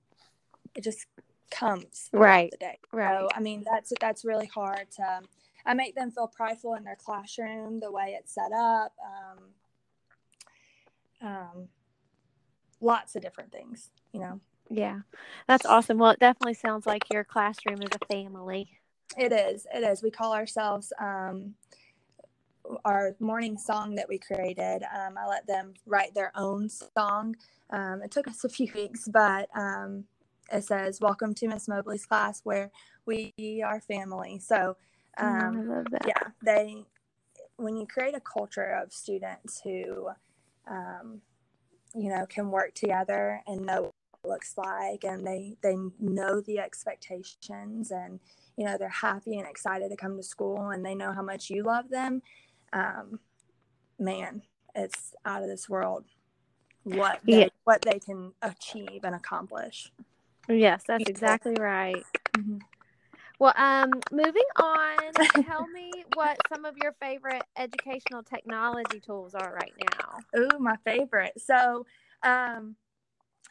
it 0.75 0.83
just 0.83 1.05
comes 1.51 2.09
Right. 2.13 2.51
the 2.51 2.57
day. 2.57 2.79
Right. 2.91 3.19
So 3.19 3.29
I 3.35 3.39
mean, 3.39 3.63
that's 3.69 3.91
that's 3.99 4.25
really 4.25 4.47
hard 4.47 4.91
to. 4.97 5.21
I 5.65 5.73
make 5.73 5.95
them 5.95 6.11
feel 6.11 6.27
prideful 6.27 6.75
in 6.75 6.83
their 6.83 6.95
classroom, 6.95 7.79
the 7.79 7.91
way 7.91 8.17
it's 8.19 8.33
set 8.33 8.51
up. 8.53 8.93
Um, 11.21 11.27
um, 11.27 11.67
lots 12.81 13.15
of 13.15 13.21
different 13.21 13.51
things, 13.51 13.89
you 14.13 14.19
know. 14.19 14.39
Yeah, 14.69 14.99
that's 15.47 15.65
awesome. 15.65 15.97
Well, 15.97 16.11
it 16.11 16.19
definitely 16.19 16.53
sounds 16.53 16.85
like 16.85 17.11
your 17.11 17.23
classroom 17.23 17.81
is 17.81 17.89
a 17.99 18.05
family. 18.05 18.69
It 19.17 19.31
is. 19.33 19.65
It 19.73 19.83
is. 19.83 20.03
We 20.03 20.11
call 20.11 20.33
ourselves 20.33 20.93
um, 21.01 21.55
our 22.85 23.15
morning 23.19 23.57
song 23.57 23.95
that 23.95 24.07
we 24.07 24.19
created. 24.19 24.83
Um, 24.83 25.17
I 25.17 25.27
let 25.27 25.47
them 25.47 25.73
write 25.85 26.13
their 26.13 26.31
own 26.35 26.69
song. 26.69 27.35
Um, 27.71 28.01
it 28.03 28.11
took 28.11 28.27
us 28.27 28.43
a 28.43 28.49
few 28.49 28.71
weeks, 28.73 29.07
but 29.11 29.49
um, 29.55 30.05
it 30.51 30.65
says, 30.65 30.99
"Welcome 31.01 31.33
to 31.35 31.47
Miss 31.47 31.67
Mobley's 31.67 32.05
class, 32.05 32.41
where 32.43 32.71
we 33.05 33.33
are 33.65 33.81
family." 33.81 34.39
So, 34.39 34.77
Oh, 35.21 35.27
um, 35.27 35.63
yeah, 36.05 36.29
they 36.43 36.85
when 37.57 37.77
you 37.77 37.87
create 37.87 38.15
a 38.15 38.21
culture 38.21 38.71
of 38.83 38.93
students 38.93 39.61
who, 39.63 40.09
um, 40.69 41.21
you 41.95 42.09
know, 42.09 42.25
can 42.27 42.51
work 42.51 42.73
together 42.75 43.41
and 43.47 43.65
know 43.65 43.81
what 43.83 43.93
it 44.23 44.27
looks 44.29 44.57
like, 44.57 45.03
and 45.03 45.25
they 45.27 45.57
they 45.63 45.75
know 45.99 46.41
the 46.41 46.59
expectations 46.59 47.91
and 47.91 48.19
you 48.57 48.65
know 48.65 48.77
they're 48.77 48.89
happy 48.89 49.37
and 49.39 49.47
excited 49.47 49.89
to 49.89 49.95
come 49.97 50.17
to 50.17 50.23
school 50.23 50.69
and 50.71 50.85
they 50.85 50.95
know 50.95 51.13
how 51.13 51.23
much 51.23 51.49
you 51.49 51.63
love 51.63 51.89
them 51.89 52.21
um, 52.73 53.19
man 53.99 54.41
it's 54.75 55.13
out 55.25 55.41
of 55.43 55.49
this 55.49 55.69
world 55.69 56.05
what 56.83 57.19
they, 57.25 57.41
Yeah. 57.41 57.49
what 57.63 57.81
they 57.83 57.99
can 57.99 58.33
achieve 58.41 59.01
and 59.03 59.15
accomplish 59.15 59.91
Yes, 60.49 60.83
that's 60.87 61.07
exactly 61.07 61.55
right. 61.55 62.03
Well, 63.39 63.53
um, 63.55 63.91
moving 64.11 64.43
on, 64.57 65.13
tell 65.45 65.67
me 65.73 66.03
what 66.13 66.37
some 66.53 66.65
of 66.65 66.75
your 66.77 66.93
favorite 67.01 67.43
educational 67.57 68.21
technology 68.23 68.99
tools 68.99 69.33
are 69.33 69.53
right 69.53 69.73
now. 69.79 70.19
Ooh, 70.37 70.59
my 70.59 70.75
favorite. 70.83 71.33
So, 71.37 71.85
um, 72.23 72.75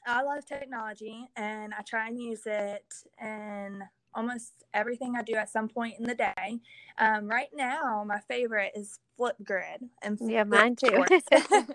I 0.07 0.23
love 0.23 0.45
technology 0.47 1.29
and 1.37 1.75
I 1.75 1.83
try 1.83 2.09
and 2.09 2.19
use 2.21 2.43
it 2.47 2.85
in 3.21 3.83
almost 4.15 4.65
everything 4.75 5.17
I 5.17 5.23
do 5.23 5.35
at 5.35 5.51
some 5.51 5.69
point 5.69 5.95
in 5.99 6.05
the 6.05 6.15
day. 6.15 6.61
Um, 6.99 7.29
right 7.29 7.49
now, 7.55 8.05
my 8.07 8.21
favorite 8.21 8.73
is 8.75 8.99
Flipgrid 9.19 9.89
and 10.03 10.19
Yeah, 10.21 10.45
mine 10.45 10.77
too. 10.77 11.05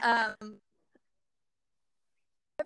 Um, 0.00 0.60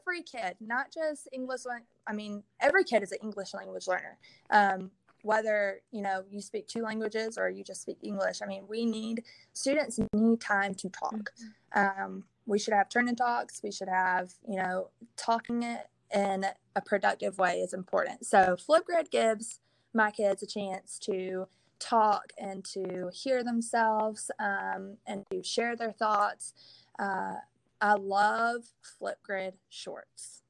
every 0.02 0.22
kid, 0.22 0.56
not 0.60 0.92
just 0.92 1.28
English. 1.32 1.62
I 2.06 2.12
mean, 2.12 2.42
every 2.60 2.84
kid 2.84 3.02
is 3.02 3.12
an 3.12 3.18
English 3.22 3.54
language 3.54 3.86
learner. 3.86 4.18
Um, 4.50 4.90
whether 5.22 5.80
you 5.92 6.02
know 6.02 6.24
you 6.28 6.40
speak 6.40 6.66
two 6.66 6.82
languages 6.82 7.38
or 7.38 7.48
you 7.48 7.62
just 7.62 7.82
speak 7.82 7.98
English. 8.02 8.40
I 8.42 8.46
mean, 8.46 8.64
we 8.68 8.84
need 8.84 9.22
students 9.52 9.98
need 10.12 10.40
time 10.40 10.74
to 10.74 10.88
talk. 10.88 11.30
Um, 11.74 12.24
we 12.44 12.58
should 12.58 12.74
have 12.74 12.88
turn 12.88 13.08
and 13.08 13.16
talks. 13.16 13.60
We 13.62 13.70
should 13.70 13.88
have 13.88 14.32
you 14.48 14.56
know 14.56 14.88
talking 15.16 15.62
it 15.62 15.88
in 16.12 16.44
a 16.76 16.80
productive 16.80 17.38
way 17.38 17.60
is 17.60 17.72
important. 17.72 18.26
So 18.26 18.56
Flipgrid 18.56 19.10
gives 19.10 19.60
my 19.94 20.10
kids 20.10 20.42
a 20.42 20.46
chance 20.46 20.98
to 21.00 21.46
talk 21.78 22.32
and 22.38 22.64
to 22.64 23.10
hear 23.12 23.42
themselves 23.42 24.30
um, 24.38 24.96
and 25.06 25.24
to 25.30 25.42
share 25.42 25.76
their 25.76 25.92
thoughts. 25.92 26.52
Uh, 26.98 27.34
I 27.82 27.94
love 27.94 28.62
Flipgrid 29.00 29.54
shorts. 29.68 30.42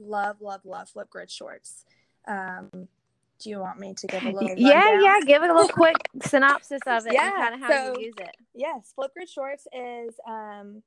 Love, 0.00 0.40
love, 0.40 0.62
love 0.64 0.88
Flipgrid 0.92 1.30
shorts. 1.30 1.84
Um, 2.26 2.68
do 3.38 3.50
you 3.50 3.60
want 3.60 3.78
me 3.78 3.94
to 3.94 4.06
give 4.08 4.24
a 4.24 4.30
little? 4.30 4.50
Yeah, 4.56 4.80
rundown? 4.80 5.04
yeah. 5.04 5.20
Give 5.24 5.42
it 5.44 5.50
a 5.50 5.54
little 5.54 5.68
quick 5.68 5.96
synopsis 6.22 6.80
of 6.88 7.06
it 7.06 7.12
Yeah, 7.12 7.28
and 7.28 7.36
kind 7.36 7.54
of 7.54 7.60
how 7.60 7.68
so- 7.68 8.00
you 8.00 8.06
use 8.06 8.14
it. 8.18 8.36
Yes, 8.52 8.92
Flipgrid 8.98 9.28
Shorts 9.32 9.68
is 9.72 10.14
um, 10.26 10.82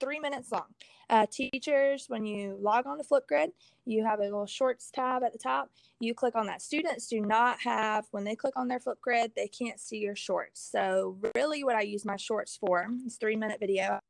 three 0.00 0.18
minutes 0.18 0.50
long. 0.50 0.64
Uh, 1.10 1.26
teachers, 1.30 2.06
when 2.08 2.24
you 2.24 2.56
log 2.58 2.86
on 2.86 2.96
to 2.96 3.04
Flipgrid, 3.04 3.48
you 3.84 4.04
have 4.04 4.20
a 4.20 4.22
little 4.22 4.46
Shorts 4.46 4.90
tab 4.90 5.22
at 5.22 5.32
the 5.34 5.38
top. 5.38 5.70
You 6.00 6.14
click 6.14 6.34
on 6.34 6.46
that. 6.46 6.62
Students 6.62 7.06
do 7.06 7.20
not 7.20 7.60
have, 7.60 8.06
when 8.10 8.24
they 8.24 8.34
click 8.34 8.54
on 8.56 8.68
their 8.68 8.80
Flipgrid, 8.80 9.34
they 9.36 9.46
can't 9.48 9.78
see 9.78 9.98
your 9.98 10.16
shorts. 10.16 10.66
So, 10.72 11.18
really, 11.36 11.62
what 11.62 11.76
I 11.76 11.82
use 11.82 12.06
my 12.06 12.16
shorts 12.16 12.56
for 12.56 12.88
is 13.06 13.16
three 13.18 13.36
minute 13.36 13.60
video. 13.60 14.00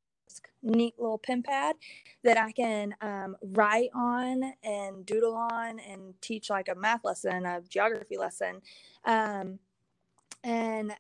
Neat 0.67 0.95
little 0.99 1.19
pen 1.19 1.43
pad 1.45 1.77
that 2.25 2.39
I 2.39 2.53
can 2.53 2.95
um, 3.01 3.37
write 3.43 3.91
on 3.95 4.55
and 4.65 5.07
doodle 5.07 5.37
on 5.37 5.79
and 5.81 6.15
teach 6.23 6.51
like 6.51 6.69
a 6.69 6.75
math 6.77 7.05
lesson, 7.05 7.47
a 7.47 7.63
geography 7.71 8.19
lesson. 8.19 8.63
Um, 9.05 9.61
and 10.45 10.93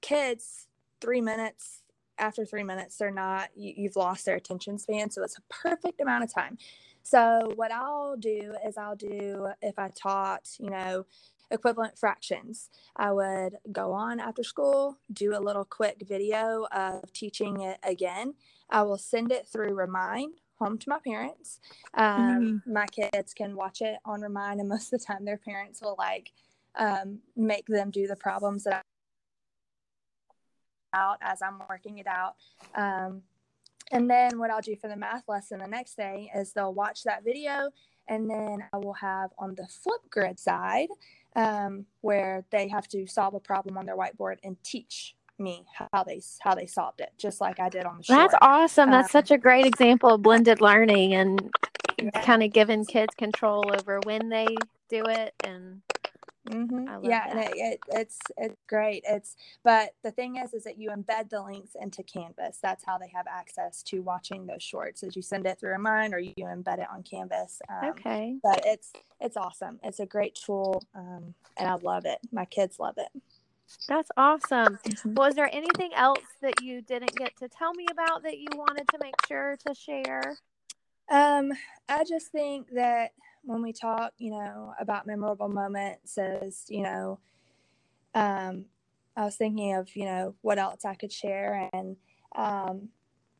kids 0.00 0.68
three 1.00 1.20
minutes 1.20 1.82
after 2.18 2.44
three 2.44 2.62
minutes 2.64 2.96
they're 2.96 3.10
not 3.10 3.50
you, 3.56 3.72
you've 3.76 3.96
lost 3.96 4.24
their 4.26 4.36
attention 4.36 4.78
span 4.78 5.10
so 5.10 5.22
it's 5.22 5.38
a 5.38 5.42
perfect 5.50 6.00
amount 6.00 6.24
of 6.24 6.32
time 6.32 6.58
so 7.02 7.52
what 7.56 7.72
i'll 7.72 8.16
do 8.16 8.54
is 8.66 8.76
i'll 8.76 8.96
do 8.96 9.48
if 9.62 9.78
i 9.78 9.88
taught 9.90 10.48
you 10.58 10.70
know 10.70 11.06
equivalent 11.50 11.98
fractions 11.98 12.70
i 12.96 13.12
would 13.12 13.56
go 13.72 13.92
on 13.92 14.20
after 14.20 14.44
school 14.44 14.98
do 15.12 15.36
a 15.36 15.40
little 15.40 15.64
quick 15.64 16.02
video 16.06 16.66
of 16.72 17.12
teaching 17.12 17.60
it 17.60 17.78
again 17.82 18.34
i 18.70 18.82
will 18.82 18.98
send 18.98 19.32
it 19.32 19.46
through 19.46 19.74
remind 19.74 20.34
home 20.58 20.78
to 20.78 20.88
my 20.88 20.98
parents 21.06 21.60
um, 21.94 22.62
my 22.66 22.86
kids 22.86 23.34
can 23.34 23.54
watch 23.54 23.82
it 23.82 23.98
on 24.06 24.22
remind 24.22 24.58
and 24.58 24.68
most 24.68 24.92
of 24.92 24.98
the 24.98 25.04
time 25.04 25.24
their 25.24 25.36
parents 25.36 25.82
will 25.82 25.96
like 25.98 26.32
um, 26.76 27.18
make 27.36 27.66
them 27.66 27.90
do 27.90 28.06
the 28.06 28.16
problems 28.16 28.64
that 28.64 28.82
out 30.96 31.18
as 31.20 31.42
I'm 31.42 31.60
working 31.68 31.98
it 31.98 32.06
out. 32.06 32.34
Um, 32.74 33.22
and 33.92 34.10
then 34.10 34.38
what 34.38 34.50
I'll 34.50 34.60
do 34.60 34.74
for 34.74 34.88
the 34.88 34.96
math 34.96 35.24
lesson 35.28 35.60
the 35.60 35.68
next 35.68 35.96
day 35.96 36.30
is 36.34 36.52
they'll 36.52 36.74
watch 36.74 37.04
that 37.04 37.24
video, 37.24 37.70
and 38.08 38.28
then 38.28 38.64
I 38.72 38.78
will 38.78 38.94
have 38.94 39.30
on 39.38 39.54
the 39.54 39.68
Flipgrid 39.68 40.40
side 40.40 40.88
um, 41.36 41.86
where 42.00 42.44
they 42.50 42.66
have 42.68 42.88
to 42.88 43.06
solve 43.06 43.34
a 43.34 43.40
problem 43.40 43.76
on 43.76 43.86
their 43.86 43.96
whiteboard 43.96 44.38
and 44.42 44.56
teach 44.64 45.14
me 45.38 45.64
how 45.92 46.04
they 46.04 46.20
how 46.40 46.54
they 46.54 46.66
solved 46.66 47.00
it, 47.00 47.12
just 47.18 47.40
like 47.40 47.60
I 47.60 47.68
did 47.68 47.84
on 47.86 47.98
the 47.98 48.04
short. 48.04 48.32
That's 48.32 48.34
awesome. 48.42 48.90
That's 48.90 49.08
Um, 49.08 49.12
such 49.12 49.30
a 49.30 49.38
great 49.38 49.66
example 49.66 50.14
of 50.14 50.22
blended 50.22 50.60
learning 50.60 51.14
and 51.14 51.50
Yeah. 52.00 52.10
kind 52.22 52.42
of 52.42 52.52
giving 52.52 52.84
kids 52.86 53.14
control 53.16 53.72
over 53.72 54.00
when 54.00 54.28
they 54.28 54.56
do 54.90 55.06
it 55.08 55.34
and 55.42 55.82
hmm 56.48 56.88
I 56.88 56.96
love 56.96 57.10
Yeah, 57.10 57.26
and 57.30 57.40
it, 57.40 57.52
it, 57.56 57.80
it's 57.88 58.18
it's 58.36 58.56
great. 58.68 59.04
It's 59.08 59.36
but 59.64 59.94
the 60.04 60.12
thing 60.12 60.36
is, 60.36 60.54
is 60.54 60.64
that 60.64 60.78
you 60.78 60.90
embed 60.90 61.30
the 61.30 61.42
links 61.42 61.72
into 61.80 62.02
Canvas. 62.04 62.58
That's 62.62 62.84
how 62.84 62.98
they 62.98 63.10
have 63.14 63.26
access 63.28 63.82
to 63.84 64.00
watching 64.00 64.46
those 64.46 64.62
shorts. 64.62 65.02
Is 65.02 65.16
you 65.16 65.22
send 65.22 65.46
it 65.46 65.58
through 65.60 65.72
Remind 65.72 66.14
or 66.14 66.18
you 66.20 66.34
embed 66.38 66.78
it 66.80 66.88
on 66.92 67.02
Canvas. 67.02 67.60
Um, 67.68 67.90
okay. 67.90 68.36
But 68.42 68.62
it's 68.64 68.92
it's 69.20 69.36
awesome. 69.36 69.80
It's 69.82 70.00
a 70.00 70.06
great 70.06 70.36
tool, 70.36 70.82
um, 70.94 71.34
and 71.58 71.68
I 71.68 71.74
love 71.76 72.04
it. 72.06 72.18
My 72.32 72.44
kids 72.44 72.78
love 72.80 72.96
it. 72.98 73.10
That's 73.88 74.10
awesome. 74.16 74.78
Was 75.04 75.34
there 75.34 75.50
anything 75.52 75.90
else 75.94 76.24
that 76.40 76.62
you 76.62 76.82
didn't 76.82 77.14
get 77.16 77.36
to 77.38 77.48
tell 77.48 77.72
me 77.74 77.86
about 77.90 78.22
that 78.22 78.38
you 78.38 78.48
wanted 78.54 78.88
to 78.88 78.98
make 79.00 79.14
sure 79.26 79.56
to 79.66 79.74
share? 79.74 80.36
Um, 81.08 81.52
I 81.88 82.04
just 82.04 82.28
think 82.32 82.68
that 82.74 83.12
when 83.42 83.62
we 83.62 83.72
talk, 83.72 84.12
you 84.18 84.32
know, 84.32 84.74
about 84.80 85.06
memorable 85.06 85.48
moments, 85.48 86.18
as 86.18 86.64
you 86.68 86.82
know, 86.82 87.20
um, 88.14 88.66
I 89.16 89.24
was 89.24 89.36
thinking 89.36 89.74
of, 89.74 89.94
you 89.94 90.04
know, 90.04 90.34
what 90.42 90.58
else 90.58 90.84
I 90.84 90.94
could 90.94 91.12
share, 91.12 91.68
and 91.72 91.96
um, 92.34 92.88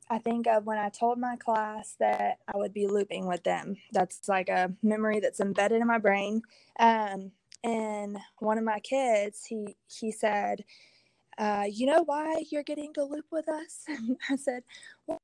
I 0.09 0.19
think 0.19 0.47
of 0.47 0.65
when 0.65 0.79
I 0.79 0.89
told 0.89 1.19
my 1.19 1.37
class 1.37 1.97
that 1.99 2.39
I 2.47 2.57
would 2.57 2.73
be 2.73 2.87
looping 2.87 3.27
with 3.27 3.43
them. 3.43 3.77
That's 3.93 4.29
like 4.29 4.49
a 4.49 4.73
memory 4.83 5.19
that's 5.19 5.41
embedded 5.41 5.81
in 5.81 5.89
my 5.89 5.99
brain. 5.99 6.43
Um, 6.79 7.33
and 7.67 8.17
one 8.39 8.59
of 8.59 8.65
my 8.65 8.79
kids, 8.79 9.45
he 9.45 9.77
he 9.89 10.13
said, 10.13 10.65
uh, 11.37 11.65
"You 11.69 11.87
know 11.87 12.05
why 12.05 12.45
you're 12.51 12.63
getting 12.63 12.95
to 12.95 13.03
loop 13.03 13.27
with 13.33 13.49
us?" 13.49 13.85
and 13.89 14.17
I 14.31 14.37
said, 14.37 14.63
"Why?" 15.05 15.19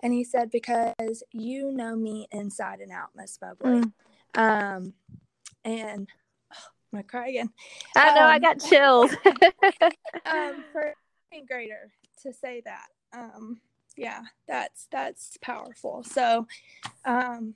And 0.00 0.12
he 0.12 0.24
said, 0.24 0.50
"Because 0.50 1.22
you 1.32 1.72
know 1.72 1.96
me 1.96 2.28
inside 2.30 2.80
and 2.80 2.92
out, 2.92 3.08
Miss 3.16 3.38
Mobley." 3.40 3.80
Mm. 3.80 3.92
Um, 4.36 4.92
and 5.64 6.08
oh, 6.52 6.68
I'm 6.92 6.98
gonna 6.98 7.04
cry 7.04 7.28
again. 7.28 7.50
I 7.96 8.14
know 8.14 8.26
I 8.26 8.36
Um, 8.36 8.42
got 8.42 8.60
chills. 8.60 9.10
um, 10.26 10.64
for 10.70 10.94
a 11.32 11.40
grader 11.46 11.90
to 12.22 12.32
say 12.34 12.60
that, 12.66 12.88
um, 13.14 13.58
yeah, 13.96 14.20
that's 14.46 14.86
that's 14.92 15.38
powerful. 15.40 16.02
So, 16.04 16.46
um, 17.06 17.54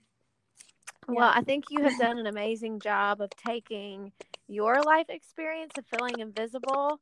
Well, 1.08 1.30
I 1.34 1.42
think 1.42 1.70
you 1.70 1.84
have 1.84 1.96
done 1.96 2.18
an 2.18 2.26
amazing 2.26 2.80
job 2.80 3.20
of 3.20 3.34
taking 3.36 4.12
your 4.46 4.82
life 4.82 5.06
experience 5.08 5.76
of 5.76 5.86
feeling 5.86 6.20
invisible 6.20 7.00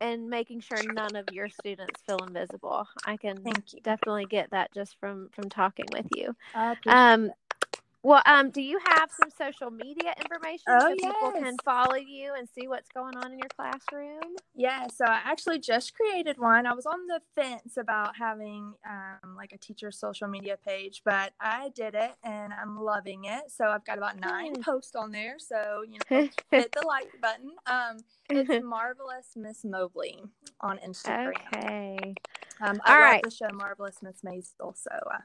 and 0.00 0.28
making 0.28 0.60
sure 0.60 0.82
none 0.82 1.16
of 1.16 1.30
your 1.30 1.48
students 1.48 2.02
feel 2.06 2.22
invisible. 2.22 2.86
I 3.04 3.16
can 3.16 3.38
thank 3.44 3.72
you. 3.74 3.80
definitely 3.82 4.26
get 4.26 4.50
that 4.50 4.72
just 4.72 4.98
from 5.00 5.30
from 5.32 5.48
talking 5.48 5.90
with 5.90 6.06
you. 6.10 6.34
Um 6.86 7.30
well, 8.06 8.22
um, 8.24 8.50
do 8.50 8.60
you 8.62 8.78
have 8.86 9.10
some 9.10 9.30
social 9.36 9.68
media 9.70 10.14
information 10.20 10.62
Oh, 10.68 10.80
so 10.80 10.94
people 10.94 11.32
can 11.32 11.56
follow 11.64 11.96
you 11.96 12.34
and 12.38 12.48
see 12.48 12.68
what's 12.68 12.88
going 12.90 13.16
on 13.16 13.32
in 13.32 13.38
your 13.40 13.48
classroom? 13.48 14.36
Yeah, 14.54 14.86
so 14.86 15.04
I 15.04 15.20
actually 15.24 15.58
just 15.58 15.92
created 15.94 16.38
one. 16.38 16.66
I 16.66 16.72
was 16.74 16.86
on 16.86 17.08
the 17.08 17.20
fence 17.34 17.76
about 17.76 18.16
having 18.16 18.74
um, 18.88 19.34
like 19.36 19.52
a 19.52 19.58
teacher 19.58 19.90
social 19.90 20.28
media 20.28 20.56
page, 20.64 21.02
but 21.04 21.32
I 21.40 21.70
did 21.74 21.96
it 21.96 22.12
and 22.22 22.52
I'm 22.52 22.78
loving 22.78 23.24
it. 23.24 23.50
So 23.50 23.64
I've 23.64 23.84
got 23.84 23.98
about 23.98 24.20
nine 24.20 24.54
Good. 24.54 24.62
posts 24.62 24.94
on 24.94 25.10
there. 25.10 25.36
So, 25.38 25.82
you 25.84 25.98
know, 25.98 26.28
hit 26.52 26.72
the 26.72 26.86
like 26.86 27.08
button. 27.20 27.52
Um, 27.66 27.98
it's 28.30 28.48
Marvelous 28.64 29.32
Miss 29.34 29.64
Mobley 29.64 30.22
on 30.60 30.78
Instagram. 30.78 31.32
okay. 31.52 32.14
Um, 32.60 32.80
I 32.84 32.92
All 32.92 33.00
love 33.00 33.10
right. 33.14 33.22
the 33.24 33.30
show 33.30 33.48
Marvelous 33.52 33.96
Miss 34.00 34.22
Maisel. 34.24 34.76
So, 34.76 34.90
uh, 35.12 35.18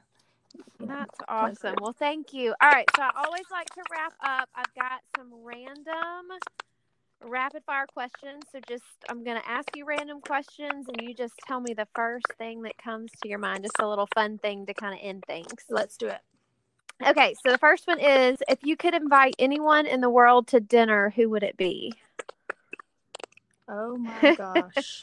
That's 0.80 1.18
awesome. 1.28 1.76
Well, 1.80 1.94
thank 1.98 2.32
you. 2.32 2.54
All 2.60 2.68
right. 2.68 2.88
So 2.96 3.02
I 3.02 3.10
always 3.16 3.44
like 3.50 3.68
to 3.70 3.82
wrap 3.90 4.12
up. 4.22 4.48
I've 4.54 4.74
got 4.74 5.00
some 5.16 5.28
random 5.44 6.38
rapid 7.24 7.62
fire 7.64 7.86
questions. 7.86 8.42
So 8.50 8.58
just, 8.68 8.84
I'm 9.08 9.24
going 9.24 9.40
to 9.40 9.48
ask 9.48 9.68
you 9.76 9.84
random 9.84 10.20
questions 10.20 10.86
and 10.88 11.08
you 11.08 11.14
just 11.14 11.34
tell 11.46 11.60
me 11.60 11.74
the 11.74 11.86
first 11.94 12.26
thing 12.38 12.62
that 12.62 12.76
comes 12.78 13.10
to 13.22 13.28
your 13.28 13.38
mind. 13.38 13.62
Just 13.62 13.78
a 13.80 13.88
little 13.88 14.08
fun 14.14 14.38
thing 14.38 14.66
to 14.66 14.74
kind 14.74 14.94
of 14.94 15.00
end 15.02 15.24
things. 15.26 15.52
let's 15.68 15.96
do 15.96 16.08
it. 16.08 16.20
Okay. 17.06 17.34
So 17.44 17.50
the 17.50 17.58
first 17.58 17.86
one 17.86 18.00
is 18.00 18.38
if 18.48 18.58
you 18.62 18.76
could 18.76 18.94
invite 18.94 19.34
anyone 19.38 19.86
in 19.86 20.00
the 20.00 20.10
world 20.10 20.48
to 20.48 20.60
dinner, 20.60 21.12
who 21.14 21.30
would 21.30 21.42
it 21.42 21.56
be? 21.56 21.94
Oh 23.68 23.96
my 23.96 24.34
gosh. 24.36 25.02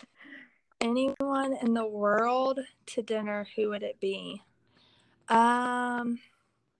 Anyone 0.82 1.58
in 1.62 1.74
the 1.74 1.86
world 1.86 2.60
to 2.88 3.02
dinner, 3.02 3.48
who 3.56 3.70
would 3.70 3.84
it 3.84 4.00
be? 4.00 4.42
Um 5.30 6.20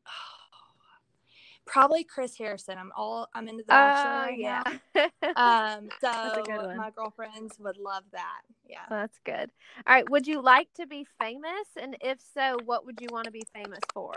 probably 1.66 2.04
Chris 2.04 2.38
Harrison. 2.38 2.78
I'm 2.78 2.92
all 2.96 3.28
I'm 3.34 3.48
into 3.48 3.64
the 3.68 3.74
Oh, 3.74 3.78
right 3.78 4.38
yeah. 4.38 4.64
Um 5.36 5.90
so 6.02 6.44
my 6.76 6.92
girlfriends 6.96 7.60
would 7.60 7.78
love 7.78 8.04
that. 8.12 8.42
Yeah. 8.68 8.86
That's 8.90 9.20
good. 9.24 9.52
All 9.88 9.96
right. 9.96 10.10
Would 10.10 10.28
you 10.28 10.42
like 10.42 10.68
to 10.76 10.88
be 10.88 11.06
famous? 11.20 11.68
And 11.80 11.96
if 12.02 12.20
so, 12.34 12.58
what 12.66 12.86
would 12.86 13.00
you 13.02 13.08
want 13.12 13.26
to 13.26 13.32
be 13.32 13.44
famous 13.54 13.80
for? 13.94 14.14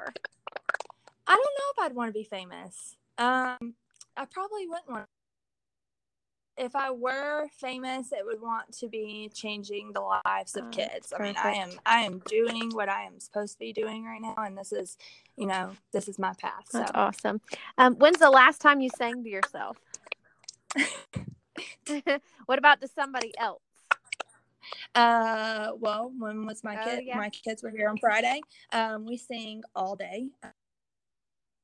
I 1.26 1.34
don't 1.34 1.38
know 1.38 1.84
if 1.84 1.86
I'd 1.86 1.94
want 1.94 2.08
to 2.08 2.12
be 2.12 2.24
famous. 2.24 2.96
Um 3.18 3.74
I 4.16 4.26
probably 4.30 4.66
wouldn't 4.66 4.90
want 4.90 5.06
if 6.56 6.76
I 6.76 6.90
were 6.90 7.48
famous, 7.58 8.12
it 8.12 8.24
would 8.24 8.40
want 8.40 8.72
to 8.78 8.88
be 8.88 9.30
changing 9.34 9.92
the 9.92 10.00
lives 10.00 10.56
of 10.56 10.64
Oh, 10.66 10.70
kids. 10.70 11.12
I 11.18 11.22
mean, 11.22 11.34
I 11.42 11.52
am. 11.52 11.70
I 11.86 12.00
am 12.00 12.18
doing 12.26 12.70
what 12.74 12.88
I 12.88 13.04
am 13.04 13.18
supposed 13.20 13.54
to 13.54 13.58
be 13.58 13.72
doing 13.72 14.04
right 14.04 14.20
now, 14.20 14.34
and 14.38 14.56
this 14.56 14.72
is, 14.72 14.98
you 15.36 15.46
know, 15.46 15.72
this 15.92 16.08
is 16.08 16.18
my 16.18 16.32
path. 16.34 16.66
So, 16.70 16.78
That's 16.80 16.92
awesome. 16.94 17.40
Um, 17.78 17.94
when's 17.96 18.18
the 18.18 18.30
last 18.30 18.60
time 18.60 18.80
you 18.80 18.90
sang 18.90 19.24
to 19.24 19.30
yourself? 19.30 19.78
what 22.46 22.58
about 22.58 22.80
to 22.80 22.88
somebody 22.88 23.32
else? 23.38 23.62
uh, 24.94 25.72
well, 25.78 26.12
when 26.18 26.46
was 26.46 26.62
my 26.62 26.76
Oh, 26.76 26.84
kid? 26.84 27.04
yeah. 27.06 27.16
My 27.16 27.30
kids 27.30 27.62
were 27.62 27.70
here 27.70 27.88
on 27.88 27.96
Friday. 27.98 28.40
Um, 28.72 29.06
we 29.06 29.16
sing 29.16 29.62
all 29.74 29.96
day. 29.96 30.28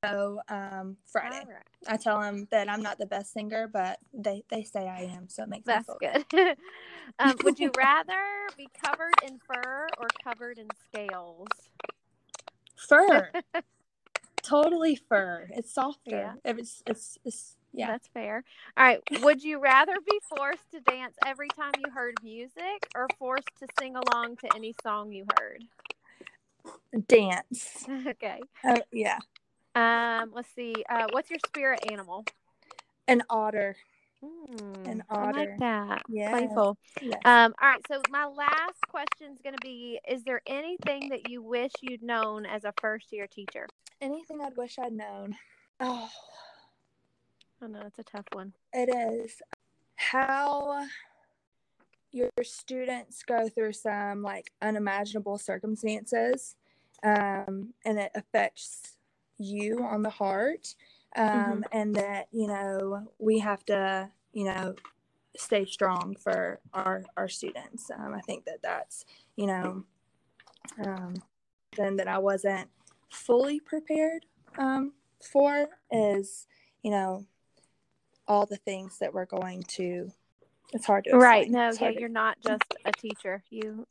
Um, 0.02 0.96
Friday. 1.06 1.44
Right. 1.48 1.62
I 1.88 1.96
tell 1.96 2.20
them 2.20 2.46
that 2.50 2.68
I'm 2.68 2.82
not 2.82 2.98
the 2.98 3.06
best 3.06 3.32
singer, 3.32 3.68
but 3.72 3.98
they 4.12 4.42
they 4.50 4.62
say 4.62 4.88
I 4.88 5.02
am, 5.14 5.28
so 5.28 5.42
it 5.42 5.48
makes 5.48 5.66
That's 5.66 5.88
me 5.88 5.94
feel 6.00 6.24
good. 6.30 6.56
um, 7.18 7.34
would 7.44 7.58
you 7.58 7.70
rather 7.78 8.48
be 8.56 8.68
covered 8.84 9.14
in 9.26 9.38
fur 9.38 9.88
or 9.98 10.06
covered 10.22 10.58
in 10.58 10.68
scales? 10.88 11.48
Fur, 12.76 13.32
totally 14.42 14.96
fur. 14.96 15.48
It's 15.50 15.72
softer. 15.72 16.00
Yeah. 16.10 16.32
It's 16.44 16.82
it's 16.86 17.18
it's 17.24 17.56
yeah. 17.72 17.88
That's 17.88 18.08
fair. 18.08 18.44
All 18.76 18.84
right. 18.84 19.00
Would 19.22 19.42
you 19.42 19.60
rather 19.60 19.94
be 20.04 20.18
forced 20.36 20.70
to 20.72 20.80
dance 20.80 21.16
every 21.26 21.48
time 21.48 21.72
you 21.78 21.90
heard 21.92 22.14
music 22.22 22.88
or 22.94 23.06
forced 23.18 23.50
to 23.60 23.66
sing 23.78 23.94
along 23.94 24.36
to 24.38 24.48
any 24.54 24.74
song 24.82 25.12
you 25.12 25.26
heard? 25.38 25.64
Dance. 27.06 27.86
okay. 28.06 28.40
Oh 28.64 28.80
yeah. 28.90 29.18
Um, 29.74 30.32
let's 30.34 30.48
see. 30.54 30.74
Uh, 30.88 31.06
what's 31.10 31.30
your 31.30 31.38
spirit 31.46 31.80
animal? 31.90 32.24
An 33.06 33.22
otter. 33.30 33.76
Hmm, 34.24 34.84
An 34.84 35.04
I 35.08 35.30
like 35.30 35.58
that. 35.58 36.02
Yes. 36.08 36.30
Playful. 36.30 36.76
Yes. 37.00 37.20
Um, 37.24 37.54
all 37.62 37.68
right. 37.68 37.80
So 37.90 38.02
my 38.10 38.26
last 38.26 38.80
question 38.88 39.28
is 39.32 39.38
going 39.42 39.54
to 39.54 39.60
be: 39.62 40.00
Is 40.08 40.24
there 40.24 40.42
anything 40.46 41.10
that 41.10 41.30
you 41.30 41.40
wish 41.40 41.70
you'd 41.80 42.02
known 42.02 42.44
as 42.44 42.64
a 42.64 42.72
first 42.80 43.12
year 43.12 43.28
teacher? 43.28 43.68
Anything 44.00 44.40
I'd 44.40 44.56
wish 44.56 44.78
I'd 44.78 44.92
known. 44.92 45.36
Oh, 45.78 46.08
I 47.62 47.66
know 47.68 47.82
it's 47.86 47.98
a 48.00 48.02
tough 48.02 48.26
one. 48.32 48.52
it 48.72 48.88
is 48.88 49.40
how 49.94 50.84
your 52.10 52.30
students 52.42 53.22
go 53.22 53.48
through 53.48 53.72
some 53.72 54.22
like 54.22 54.50
unimaginable 54.60 55.38
circumstances, 55.38 56.56
um, 57.04 57.74
and 57.84 57.98
it 57.98 58.10
affects 58.16 58.96
you 59.38 59.82
on 59.84 60.02
the 60.02 60.10
heart, 60.10 60.74
um, 61.16 61.64
and 61.72 61.94
that 61.96 62.28
you 62.32 62.46
know 62.46 63.06
we 63.18 63.38
have 63.38 63.64
to 63.66 64.10
you 64.32 64.44
know 64.44 64.74
stay 65.36 65.64
strong 65.64 66.16
for 66.20 66.60
our 66.74 67.04
our 67.16 67.28
students. 67.28 67.90
Um, 67.90 68.14
I 68.14 68.20
think 68.20 68.44
that 68.46 68.60
that's 68.62 69.04
you 69.36 69.46
know 69.46 69.84
um, 70.84 71.14
then 71.76 71.96
that 71.96 72.08
I 72.08 72.18
wasn't 72.18 72.68
fully 73.10 73.60
prepared 73.60 74.26
um, 74.58 74.92
for 75.22 75.68
is 75.90 76.46
you 76.82 76.90
know 76.90 77.24
all 78.26 78.44
the 78.46 78.56
things 78.56 78.98
that 78.98 79.12
we're 79.14 79.24
going 79.26 79.62
to. 79.62 80.10
It's 80.74 80.84
hard 80.84 81.04
to 81.04 81.16
Right. 81.16 81.48
No. 81.50 81.70
Yeah. 81.80 81.92
to- 81.92 82.00
You're 82.00 82.08
not 82.10 82.36
just 82.46 82.62
a 82.84 82.92
teacher. 82.92 83.42
You. 83.48 83.86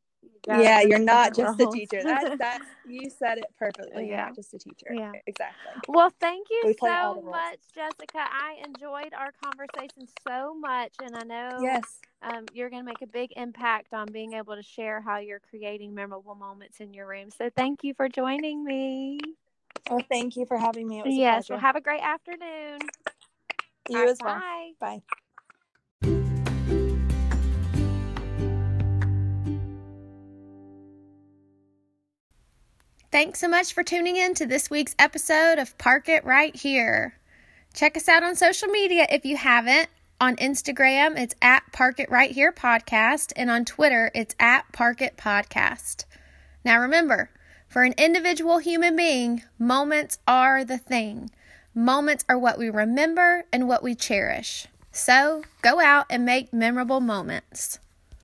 Got 0.48 0.64
yeah, 0.64 0.82
you're 0.82 1.00
not 1.00 1.36
just 1.36 1.60
a 1.60 1.68
teacher. 1.68 2.02
That's 2.04 2.38
that 2.40 2.62
you 2.86 3.10
said 3.10 3.38
it 3.38 3.46
perfectly. 3.60 4.08
You're 4.08 4.18
Yeah. 4.18 4.26
not 4.28 4.36
just 4.36 4.54
a 4.54 4.58
teacher. 4.60 4.94
Yeah. 4.94 5.12
Exactly. 5.28 5.82
Well, 5.88 6.12
thank 6.20 6.48
you 6.50 6.62
We 6.66 6.74
play 6.74 6.92
all 6.92 7.16
the 7.16 7.22
so 7.22 7.32
much, 7.32 7.60
Jessica. 7.76 8.20
I 8.20 8.58
enjoyed 8.66 9.14
our 9.14 9.32
conversation 9.44 10.08
so 10.28 10.56
much, 10.56 10.94
and 11.04 11.16
I 11.16 11.24
know 11.24 11.60
Yes. 11.62 12.00
um, 12.24 12.46
you're 12.54 12.70
going 12.70 12.82
to 12.82 12.86
make 12.86 13.02
a 13.02 13.08
big 13.08 13.32
impact 13.36 13.94
on 13.94 14.08
being 14.12 14.34
able 14.34 14.56
to 14.56 14.64
share 14.64 15.02
how 15.02 15.18
you're 15.18 15.40
creating 15.40 15.94
memorable 15.94 16.36
moments 16.36 16.80
in 16.80 16.94
your 16.94 17.08
room. 17.08 17.30
So, 17.38 17.50
thank 17.56 17.84
you 17.84 17.94
for 17.94 18.10
joining 18.10 18.64
me. 18.64 19.20
Well, 19.90 20.04
thank 20.10 20.36
you 20.36 20.46
for 20.46 20.58
having 20.58 20.88
me. 20.88 21.00
It 21.00 21.06
was 21.06 21.14
a 21.14 21.18
Yes. 21.18 21.50
Well, 21.50 21.60
have 21.60 21.76
a 21.76 21.82
great 21.82 22.02
afternoon. 22.02 22.80
you 23.90 24.00
All 24.00 24.10
as 24.10 24.20
well. 24.22 24.36
Bye. 24.36 24.72
Bye. 24.80 25.02
Thanks 33.10 33.39
so 33.39 33.48
much 33.48 33.74
for 33.74 33.84
tuning 33.84 34.17
in 34.17 34.34
to 34.34 34.46
this 34.46 34.70
week's 34.70 34.93
episode 35.00 35.60
of 35.60 35.78
Park 35.78 36.10
It 36.10 36.26
Right 36.26 36.54
Here. 36.54 37.17
Check 37.74 37.96
us 37.96 38.10
out 38.10 38.22
on 38.22 38.36
social 38.36 38.67
media 38.67 39.08
if 39.10 39.24
you 39.24 39.38
haven't. 39.38 39.88
On 40.20 40.36
Instagram, 40.36 41.17
it's 41.17 41.34
at 41.41 41.63
Park 41.72 42.02
It 42.02 42.12
Right 42.12 42.32
Here 42.32 42.52
Podcast, 42.52 43.32
and 43.38 43.50
on 43.50 43.63
Twitter, 43.63 44.12
it's 44.13 44.36
at 44.41 44.70
Park 44.74 45.02
It 45.02 45.15
Podcast. 45.15 46.04
Now 46.65 46.82
remember, 46.82 47.30
for 47.70 47.84
an 47.84 47.93
individual 47.98 48.58
human 48.58 48.98
being, 48.98 49.43
moments 49.58 50.20
are 50.28 50.65
the 50.65 50.78
thing. 50.78 51.30
Moments 51.74 52.26
are 52.28 52.38
what 52.38 52.58
we 52.58 52.70
remember 52.70 53.46
and 53.54 53.70
what 53.70 53.84
we 53.84 53.96
cherish. 53.96 54.67
So 54.91 55.43
go 55.62 55.80
out 55.80 56.08
and 56.10 56.26
make 56.26 56.52
memorable 56.52 57.00
moments. 57.00 57.80